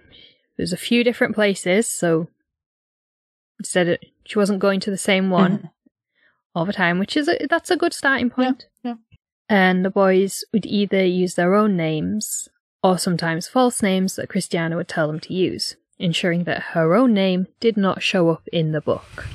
[0.58, 1.88] there's a few different places.
[1.88, 2.28] So
[3.60, 5.69] instead, of, she wasn't going to the same one mhm.
[6.56, 8.65] all the time, which is a, that's a good starting point.
[8.84, 8.95] yeah.
[9.49, 12.47] And the boys would either use their own names
[12.84, 17.13] or sometimes false names that Christiana would tell them to use, ensuring that her own
[17.13, 19.27] name did not show up in the book.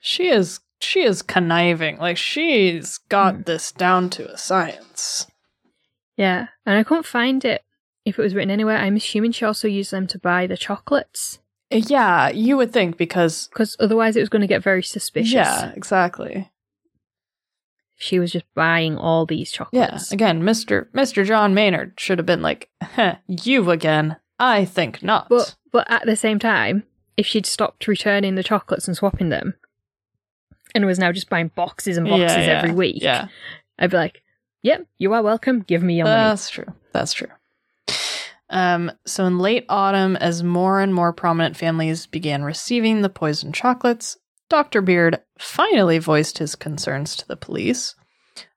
[0.00, 0.60] she is.
[0.80, 1.98] She is conniving.
[1.98, 3.42] Like she's got Hmm.
[3.42, 5.26] this down to a science.
[6.16, 7.62] Yeah, and I couldn't find it
[8.04, 8.76] if it was written anywhere.
[8.76, 11.38] I'm assuming she also used them to buy the chocolates
[11.70, 13.48] Yeah, you would think because.
[13.48, 15.32] because otherwise it was going to get very suspicious.
[15.32, 16.50] Yeah, exactly.
[17.96, 20.10] She was just buying all these chocolates.
[20.10, 20.14] Yeah.
[20.14, 24.16] Again, Mister Mister John Maynard should have been like, "Heh, "You again?
[24.38, 26.84] I think not." But but at the same time,
[27.16, 29.54] if she'd stopped returning the chocolates and swapping them,
[30.74, 33.28] and was now just buying boxes and boxes Yeah, yeah, every week, Yeah,
[33.78, 34.22] I'd be like,
[34.62, 35.60] "Yep, you are welcome.
[35.60, 36.66] Give me your money." that's true.
[36.92, 37.28] That's true.
[38.50, 43.54] Um, so in late autumn, as more and more prominent families began receiving the poisoned
[43.54, 44.16] chocolates,
[44.48, 44.82] Dr.
[44.82, 47.94] Beard finally voiced his concerns to the police,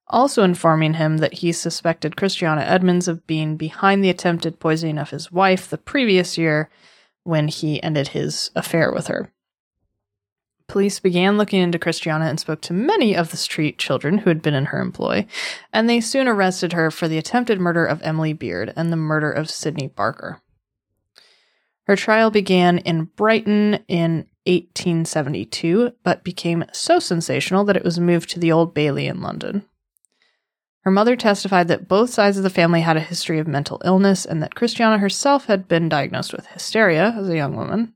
[0.07, 5.09] also informing him that he suspected Christiana Edmunds of being behind the attempted poisoning of
[5.09, 6.69] his wife the previous year
[7.23, 9.31] when he ended his affair with her.
[10.67, 14.41] Police began looking into Christiana and spoke to many of the street children who had
[14.41, 15.25] been in her employ,
[15.71, 19.31] and they soon arrested her for the attempted murder of Emily Beard and the murder
[19.31, 20.41] of Sidney Barker.
[21.83, 28.29] Her trial began in Brighton in 1872, but became so sensational that it was moved
[28.29, 29.65] to the Old Bailey in London.
[30.81, 34.25] Her mother testified that both sides of the family had a history of mental illness
[34.25, 37.93] and that Christiana herself had been diagnosed with hysteria as a young woman.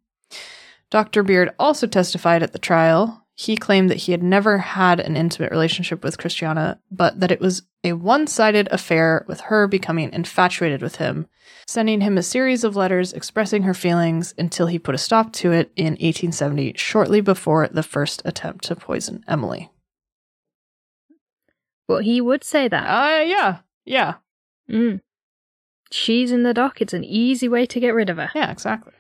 [0.89, 1.23] Dr.
[1.23, 3.20] Beard also testified at the trial.
[3.35, 7.39] He claimed that he had never had an intimate relationship with Christiana, but that it
[7.39, 11.27] was a one sided affair with her becoming infatuated with him,
[11.65, 15.51] sending him a series of letters expressing her feelings until he put a stop to
[15.51, 19.71] it in 1870, shortly before the first attempt to poison Emily.
[21.87, 22.83] But he would say that.
[22.85, 24.15] Uh, yeah, yeah,
[24.69, 25.01] Mm.
[25.91, 26.81] She's in the dock.
[26.81, 28.29] It's an easy way to get rid of her.
[28.33, 28.93] yeah, exactly.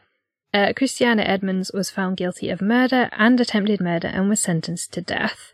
[0.53, 5.01] Uh, Christiana Edmunds was found guilty of murder and attempted murder and was sentenced to
[5.01, 5.53] death.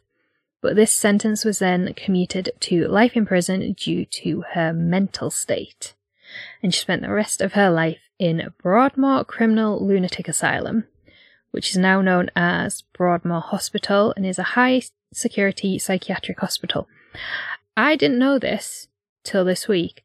[0.62, 5.93] But this sentence was then commuted to life in prison due to her mental state.
[6.63, 10.86] And she spent the rest of her life in Broadmoor Criminal Lunatic Asylum,
[11.51, 14.81] which is now known as Broadmoor Hospital and is a high
[15.13, 16.88] security psychiatric hospital.
[17.77, 18.88] I didn't know this
[19.23, 20.03] till this week.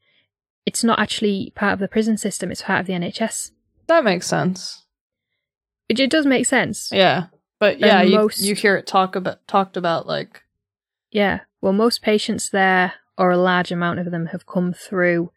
[0.66, 3.52] It's not actually part of the prison system, it's part of the NHS.
[3.86, 4.81] That makes sense.
[5.92, 6.90] Which it does make sense.
[6.90, 7.26] Yeah,
[7.60, 10.42] but yeah, And you, most- you hear it talk about talked about like
[11.10, 11.40] Yeah.
[11.60, 15.30] Well, most patients there, or a large amount of them, have come through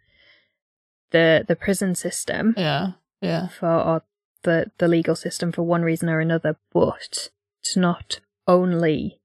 [1.11, 4.03] the the prison system yeah, yeah, for or
[4.43, 6.55] the the legal system for one reason or another.
[6.71, 7.29] But
[7.61, 9.19] it's not only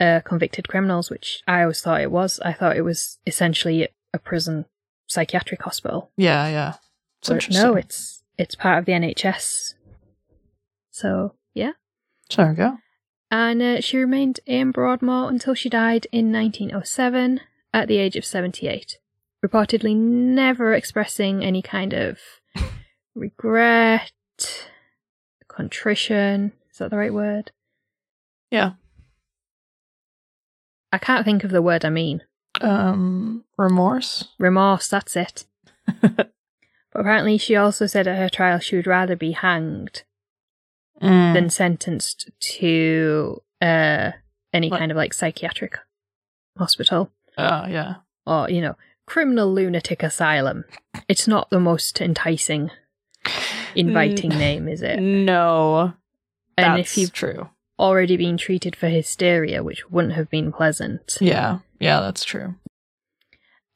[0.00, 2.40] uh, convicted criminals, which I always thought it was.
[2.40, 4.64] I thought it was essentially a prison
[5.06, 6.10] psychiatric hospital.
[6.16, 6.74] yeah, yeah.
[7.22, 9.74] It's no, it's it's part of the NHS.
[10.94, 11.72] So yeah.
[12.36, 12.78] There we go.
[13.28, 17.40] and uh, she remained in Broadmoor until she died in 1907
[17.72, 18.98] at the age of 78,
[19.44, 22.20] reportedly never expressing any kind of
[23.16, 24.12] regret,
[25.48, 26.52] contrition.
[26.70, 27.50] Is that the right word?
[28.52, 28.74] Yeah.
[30.92, 32.22] I can't think of the word I mean.
[32.60, 34.28] Um, remorse.
[34.38, 35.44] Remorse, that's it.
[36.00, 36.30] but
[36.94, 40.04] apparently, she also said at her trial she would rather be hanged
[41.02, 41.34] Mm.
[41.34, 44.12] than sentenced to uh,
[44.52, 44.78] any What?
[44.78, 45.76] kind of like psychiatric
[46.56, 47.10] hospital.
[47.36, 47.96] Oh yeah.
[48.26, 48.76] or, you know,
[49.06, 50.64] criminal lunatic asylum.
[51.08, 52.70] It's not the most enticing,
[53.74, 55.00] inviting name, is it?
[55.00, 55.94] No,
[56.56, 57.50] And if you've true.
[57.78, 61.18] already been treated for hysteria, which wouldn't have been pleasant.
[61.20, 62.54] Yeah, yeah, that's true.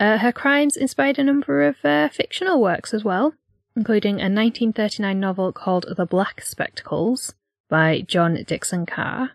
[0.00, 3.34] Uh, her crimes inspired a number of uh, fictional works as well,
[3.78, 7.36] including a 1939 novel called The Black Spectacles
[7.70, 9.30] by John Dickson Carr,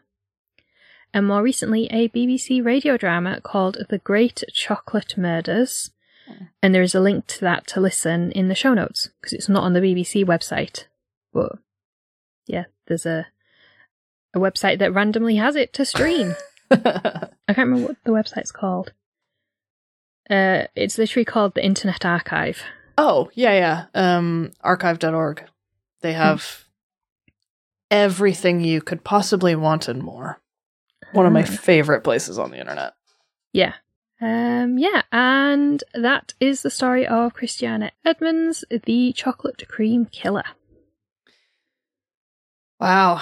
[1.13, 5.91] and more recently a BBC radio drama called The Great Chocolate Murders.
[6.61, 9.47] And there is a link to that to listen in the show notes because it's
[9.47, 10.87] not on the BBC website.
[11.31, 11.53] But
[12.45, 13.27] yeah, there's a
[14.33, 16.35] a website that randomly has it to stream.
[16.71, 18.91] I can't remember what the website's called.
[20.29, 22.63] Uh, it's literally called the Internet Archive.
[22.97, 24.17] Oh, yeah, yeah.
[24.17, 25.43] Um, archive.org.
[26.01, 26.65] They have
[27.89, 30.41] everything you could possibly want and more.
[31.13, 32.93] One of my favorite places on the internet.
[33.51, 33.73] Yeah.
[34.19, 40.45] Um, yeah, and that is the story of Christiana Edmunds, the chocolate cream killer.
[42.79, 43.21] Wow.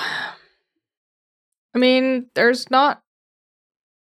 [1.74, 3.02] I mean, there's not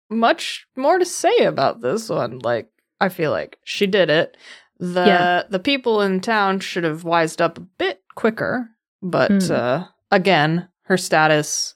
[0.10, 2.40] much more to say about this one.
[2.40, 4.36] Like, I feel like she did it.
[4.80, 5.44] The Yeah.
[5.50, 8.70] the people in town should have wised up a bit quicker,
[9.02, 9.52] but Mm.
[9.52, 11.76] uh again, her status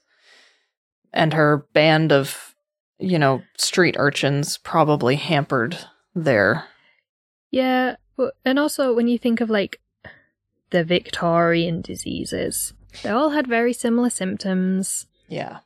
[1.12, 2.54] and her band of,
[2.98, 5.78] you know, street urchins probably hampered
[6.14, 6.64] their
[7.50, 7.96] Yeah,
[8.44, 9.80] and also when you think of like
[10.70, 15.06] the Victorian diseases, they all had very similar symptoms.
[15.28, 15.58] yeah.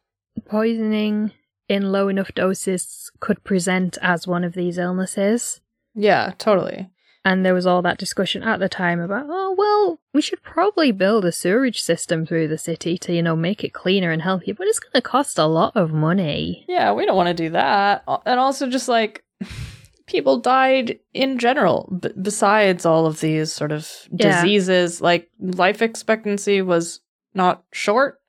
[0.45, 1.32] Poisoning
[1.68, 5.61] in low enough doses could present as one of these illnesses.
[5.95, 6.89] Yeah, totally.
[7.24, 10.92] And there was all that discussion at the time about, oh, well, we should probably
[10.92, 14.54] build a sewerage system through the city to, you know, make it cleaner and healthier,
[14.54, 16.64] but it's going to cost a lot of money.
[16.68, 18.04] Yeah, we don't want to do that.
[18.24, 19.24] And also, just like
[20.06, 24.30] people died in general, b- besides all of these sort of Yeah.
[24.40, 27.00] diseases, like life expectancy was
[27.34, 28.20] not short.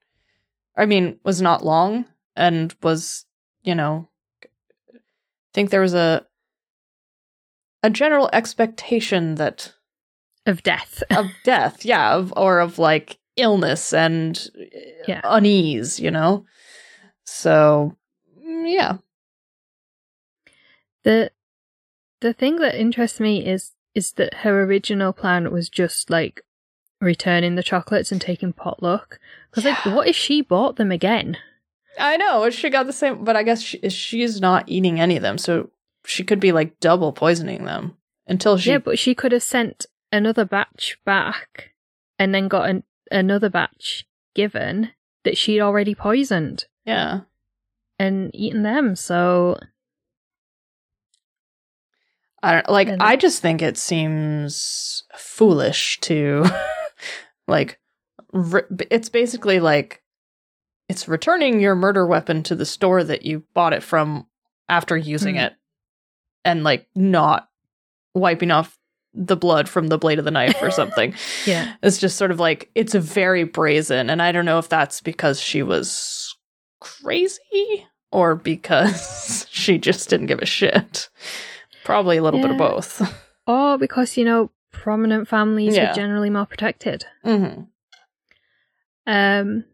[0.75, 3.25] I mean, was not long and was,
[3.63, 4.09] you know,
[4.43, 4.47] I
[5.53, 6.25] think there was a
[7.83, 9.73] a general expectation that
[10.45, 11.03] Of death.
[11.11, 14.63] of death, yeah, of, or of like illness and uh,
[15.07, 15.21] Yeah.
[15.23, 16.45] unease, you know.
[17.25, 17.95] So,
[18.43, 18.97] mm, yeah,
[21.03, 21.31] the
[22.21, 26.41] the thing that interests me is is that her original plan was just like
[27.01, 29.19] returning the chocolates and taking potluck.
[29.49, 31.37] Because like, what if she bought them again?
[31.97, 35.23] I know she got the same, but I guess she, she's not eating any of
[35.23, 35.69] them, so
[36.05, 37.95] she could be like double poisoning them
[38.27, 38.71] until she.
[38.71, 41.71] Yeah, but she could have sent another batch back
[42.17, 44.91] and then got an, another batch given
[45.23, 47.21] that she'd already poisoned yeah.
[47.99, 48.95] and eaten them.
[48.95, 49.57] So
[52.41, 52.87] I don't like.
[52.87, 56.45] And- I just think it seems foolish to,
[57.47, 57.79] like,
[58.31, 60.01] re- it's basically like
[60.87, 64.25] it's returning your murder weapon to the store that you bought it from
[64.69, 65.41] after using Hmm.
[65.41, 65.53] it,
[66.45, 67.49] and like not
[68.13, 68.77] wiping off
[69.13, 71.13] the blood from the blade of the knife or something.
[71.45, 74.69] yeah, It's just sort of like it's a very brazen, and I don't know if
[74.69, 76.35] that's because she was
[76.79, 81.09] crazy or because she just didn't give a shit.
[81.83, 83.01] Probably a little bit of both.
[83.47, 85.91] or because you know prominent families Yeah.
[85.91, 87.05] are generally more protected.
[87.23, 87.63] hmm
[89.07, 89.65] Um,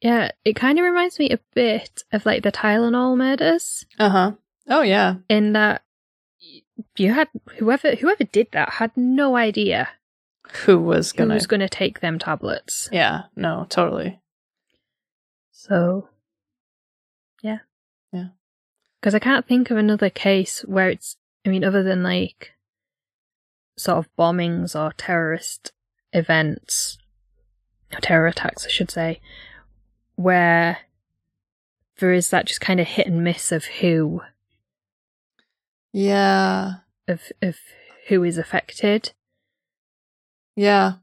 [0.00, 4.32] yeah, it kind of reminds me a bit of like the Tylenol murders Uh huh.
[4.68, 5.16] Oh yeah.
[5.28, 5.82] in that
[6.96, 9.88] you had whoever whoever did that had no idea
[10.64, 11.34] Who was gonna?
[11.34, 12.88] was going to take them tablets.
[12.92, 13.22] yeah.
[13.36, 13.66] No.
[13.68, 14.20] Totally.
[15.52, 16.08] So,
[17.42, 17.58] yeah,
[18.12, 18.28] Yeah.
[19.00, 21.16] Because I can't think of another case where it's.
[21.46, 22.52] I mean, other than like
[23.76, 25.72] sort of bombings or terrorist
[26.12, 26.98] events,
[27.94, 29.20] or terror attacks, I should say,
[30.16, 30.78] where
[31.98, 34.22] there is that just kind of hit and miss of who
[35.94, 36.72] Yeah.
[37.08, 37.56] of of
[38.08, 39.12] who is affected.
[40.56, 40.94] Yeah.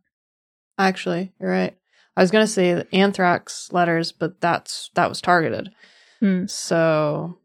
[0.78, 1.76] Actually, you're right.
[2.16, 5.72] I was gonna say the anthrax letters, but that's that was targeted.
[6.20, 6.46] Hmm.
[6.46, 7.38] So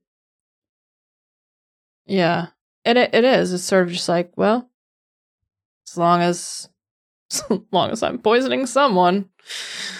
[2.06, 2.48] yeah,
[2.84, 3.52] and it, it is.
[3.52, 4.68] It's sort of just like, well,
[5.88, 6.68] as long as
[7.30, 7.42] as
[7.72, 9.28] long as I'm poisoning someone,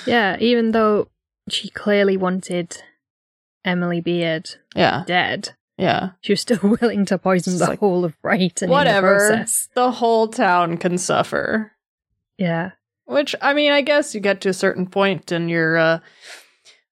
[0.07, 1.09] Yeah, even though
[1.49, 2.83] she clearly wanted
[3.65, 8.05] Emily Beard yeah, dead, yeah, she was still willing to poison It's the like, whole
[8.05, 9.17] of Brighton the whatever.
[9.19, 9.69] process.
[9.75, 11.73] The whole town can suffer.
[12.39, 12.73] Yeah.
[13.05, 15.99] Which I mean, I guess you get to a certain point in your uh,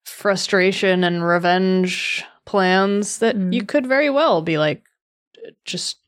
[0.05, 3.53] frustration and revenge plans that Mm.
[3.53, 4.85] you could very well be like,
[5.65, 5.99] just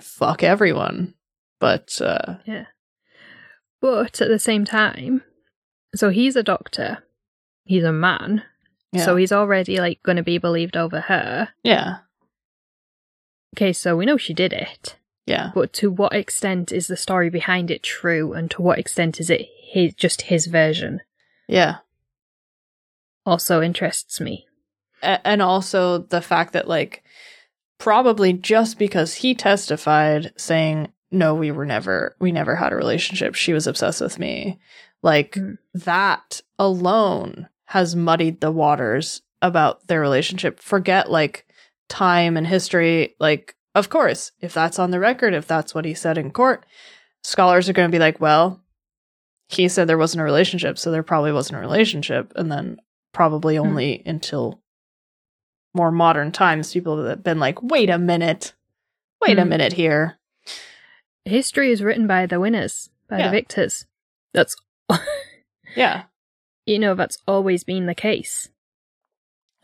[0.00, 1.14] fuck everyone.
[1.58, 2.66] But uh Yeah.
[3.80, 5.22] But at the same time,
[5.94, 6.98] so he's a doctor.
[7.64, 8.42] He's a man.
[8.92, 9.04] yeah.
[9.04, 11.48] So he's already like going to be believed over her.
[11.62, 11.98] yeah.
[13.56, 14.96] Okay, so we know she did it.
[15.26, 15.50] Yeah.
[15.54, 19.30] But to what extent is the story behind it true and to what extent is
[19.30, 21.00] it his, just his version
[21.48, 21.76] Yeah.
[23.24, 24.46] also interests me.
[25.02, 27.02] A- and also the fact that like
[27.78, 33.34] probably just because he testified saying no we were never we never had a relationship
[33.34, 34.58] she was obsessed with me
[35.02, 35.58] like Mm.
[35.74, 41.45] that alone has muddied the waters about their relationship forget like
[41.88, 45.94] time and history like of course if that's on the record if that's what he
[45.94, 46.66] said in court
[47.22, 48.60] scholars are going to be like well
[49.48, 52.76] he said there wasn't a relationship so there probably wasn't a relationship and then
[53.12, 53.62] probably Hmm.
[53.66, 54.60] only until
[55.74, 58.52] more modern times people have been like wait a minute
[59.22, 59.48] wait a Hmm.
[59.50, 60.18] minute here
[61.24, 63.26] History is written by the winners, by Yeah.
[63.26, 63.84] the victors.
[64.32, 64.54] That's,
[65.76, 66.04] yeah
[66.66, 68.48] you know, that's always been the case.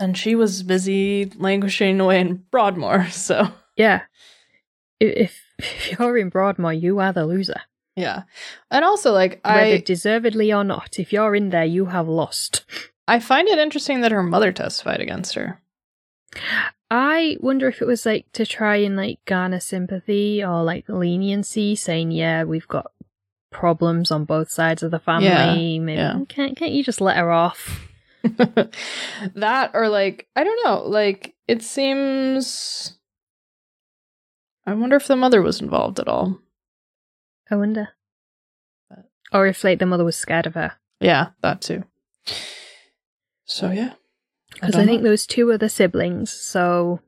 [0.02, 4.02] And she was busy languishing away in broadmoor so Yeah.
[5.00, 7.60] If, if you're in Broadmoor, you are the loser.
[7.96, 8.22] yeah
[8.70, 12.64] and also like Whether i deservedly or not, if you're in there, you have lost.
[13.08, 15.60] i find it interesting that her mother testified against her
[16.90, 21.74] I wonder if it was like to try and like garner sympathy or like leniency,
[21.74, 22.92] saying, "Yeah, we've got
[23.50, 25.28] problems on both sides of the family.
[25.28, 26.20] Yeah, Maybe yeah.
[26.28, 27.88] can't can't you just let her off?"
[29.34, 32.96] that or like i don't know like it seems
[34.66, 36.38] i wonder if the mother was involved at all
[37.50, 37.88] I wonder,
[39.30, 41.84] or if like the mother was scared of her, yeah that too
[43.44, 43.92] so yeah
[44.54, 45.04] because don't I, think know.
[45.04, 46.30] there was two other siblings.
[46.30, 47.00] So,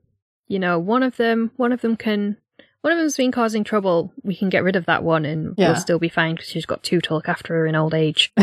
[0.47, 2.37] you know, one of them, one of them can.
[2.81, 4.11] One of them's been causing trouble.
[4.23, 5.67] We can get rid of that one, and Yeah.
[5.71, 8.33] we'll still be fine because she's got two to look after her in old age.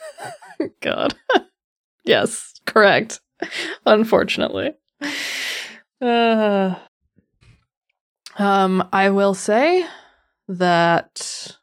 [0.80, 1.14] God.
[2.08, 3.20] yes, correct.
[3.86, 4.74] Unfortunately.
[6.00, 6.74] Uh,
[8.38, 9.86] um, I will say
[10.48, 11.56] that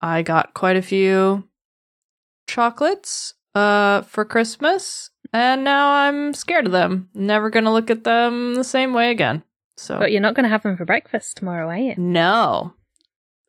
[0.00, 1.44] I got quite a few
[2.46, 7.08] chocolates uh for Christmas and now I'm scared of them.
[7.14, 9.44] Never going to look at them the same way again.
[9.76, 11.94] So But you're not going to have them for breakfast tomorrow, are you?
[11.96, 12.74] no.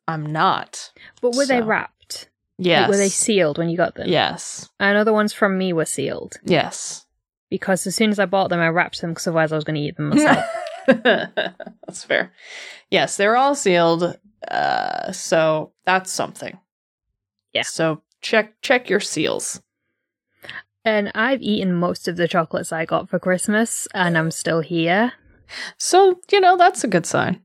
[0.08, 0.90] I'm not.
[1.20, 2.01] But were they wrapped?
[2.58, 2.82] Yes.
[2.82, 4.08] Like, were they sealed when you got them?
[4.08, 4.68] Yes.
[4.78, 7.06] I know the ones from me were sealed Yes.
[7.50, 9.76] because as soon as I bought them, I wrapped them because otherwise I was going
[9.76, 10.44] to eat them myself.
[10.86, 12.32] that's fair.
[12.90, 14.18] Yes, they're all sealed.
[14.48, 16.58] Uh, so that's something.
[17.52, 17.62] Yeah.
[17.62, 19.60] So check check your seals.
[20.84, 25.12] and I've eaten most of the chocolates I got for Christmas, and I'm still here.
[25.78, 27.42] So you know that's a good sign.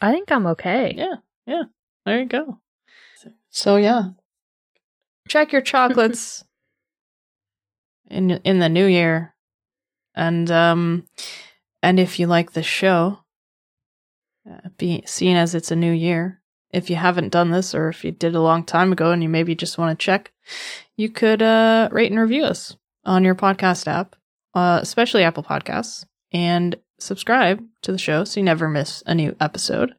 [0.00, 0.94] I think I'm okay.
[0.96, 1.14] Yeah,
[1.46, 1.62] yeah.
[2.06, 2.60] There you go.
[3.50, 4.10] So yeah,
[5.28, 6.44] check your chocolates
[8.10, 9.34] in in the new year,
[10.14, 11.06] and um,
[11.82, 13.20] and if you like the show,
[14.50, 16.40] uh, be seen as it's a new year.
[16.70, 19.28] If you haven't done this, or if you did a long time ago and you
[19.28, 20.32] maybe just want to check,
[20.96, 22.76] you could uh, rate and review us
[23.06, 24.16] on your podcast app,
[24.54, 29.34] uh, especially Apple Podcasts, and subscribe to the show so you never miss a new
[29.40, 29.94] episode.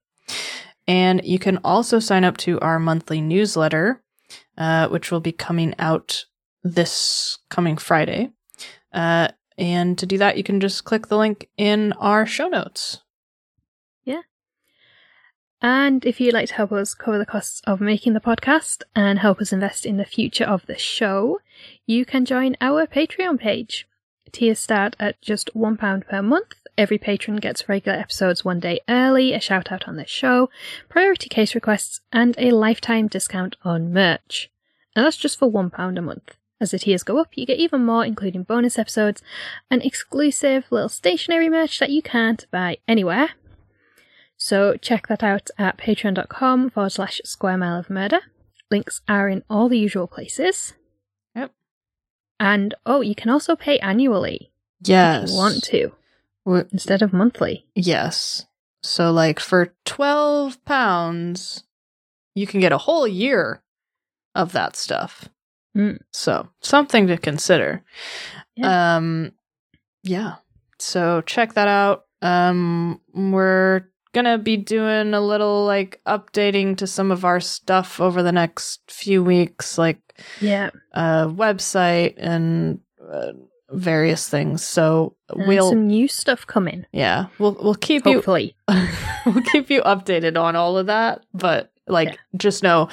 [0.88, 4.02] And you can also sign up to our monthly newsletter,
[4.60, 6.26] uh, which will be coming out
[6.64, 8.32] this coming Friday.
[8.94, 13.02] Uh, and to do that, you can just click the link in our show notes.
[14.04, 14.22] Yeah.
[15.62, 19.20] And if you'd like to help us cover the costs of making the podcast and
[19.20, 21.40] help us invest in the future of the show,
[21.86, 23.88] you can join our Patreon page.
[24.32, 26.54] Tiers start at just £1 per month.
[26.80, 30.50] Every patron gets regular episodes one day early, a shout out on the show,
[30.88, 34.50] priority case requests, and a lifetime discount on merch.
[34.96, 36.38] And that's just for £1 a month.
[36.62, 39.22] As the tiers go up, you get even more, including bonus episodes
[39.70, 43.32] and exclusive little stationery merch that you can't buy anywhere.
[44.38, 48.22] So check that out at patreon.com forward slash square mile of murder.
[48.72, 50.76] Links are in all the usual places.
[51.36, 51.52] Yep.
[52.40, 54.50] And oh, you can also pay annually
[54.82, 55.24] Yes.
[55.26, 55.96] if you want to W-
[56.56, 57.66] instead of monthly.
[57.76, 58.46] yes.
[58.82, 61.64] So, like, for 12 pounds,
[62.34, 63.62] you can get a whole year
[64.36, 65.28] of that stuff.
[65.76, 66.00] Mm.
[66.14, 67.84] So, something to consider.
[68.56, 68.96] Yeah.
[68.96, 69.34] Um,
[70.02, 70.36] yeah.
[70.80, 72.06] So, check that out.
[72.22, 78.24] Um, we're gonna be doing a little like updating to some of our stuff over
[78.24, 80.00] the next few weeks, like
[80.40, 80.70] Yeah.
[80.94, 82.80] a website and
[83.12, 83.34] uh,
[83.72, 84.64] various things.
[84.64, 86.86] So And we'll some new stuff coming.
[86.92, 88.56] yeah, we'll we'll keep you Hopefully.
[89.26, 91.26] we'll keep you updated on all of that.
[91.34, 92.16] But like, Yeah.
[92.38, 92.90] just know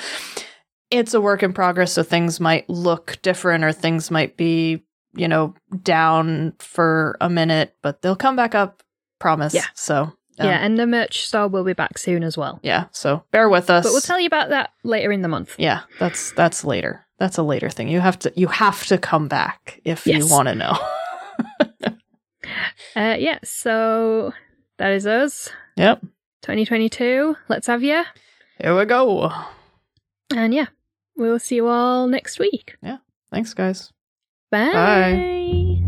[0.90, 1.92] it's a work in progress.
[1.92, 7.74] So things might look different or things might be, you know, down for a minute,
[7.82, 8.82] but they'll come back up.
[9.18, 9.54] Promise.
[9.54, 9.64] Yeah.
[9.74, 12.60] So, um, yeah, and the merch store will be back soon as well.
[12.62, 12.84] yeah.
[12.92, 13.84] So bear with us.
[13.84, 15.54] But we'll tell you about that later in the month.
[15.58, 17.05] yeah, that's that's later.
[17.18, 17.88] That's a later thing.
[17.88, 20.78] You have to you have to come back if you want to know.
[22.94, 24.32] Uh, yeah, so
[24.78, 25.50] that is us.
[25.76, 26.00] yep.
[26.42, 27.36] 2022.
[27.48, 28.04] Let's have you.
[28.60, 29.30] Here we go.
[30.34, 30.66] And yeah,
[31.16, 32.76] we'll see you all next week.
[32.82, 32.98] Yeah.
[33.30, 33.92] Thanks, guys.
[34.50, 35.82] Bye.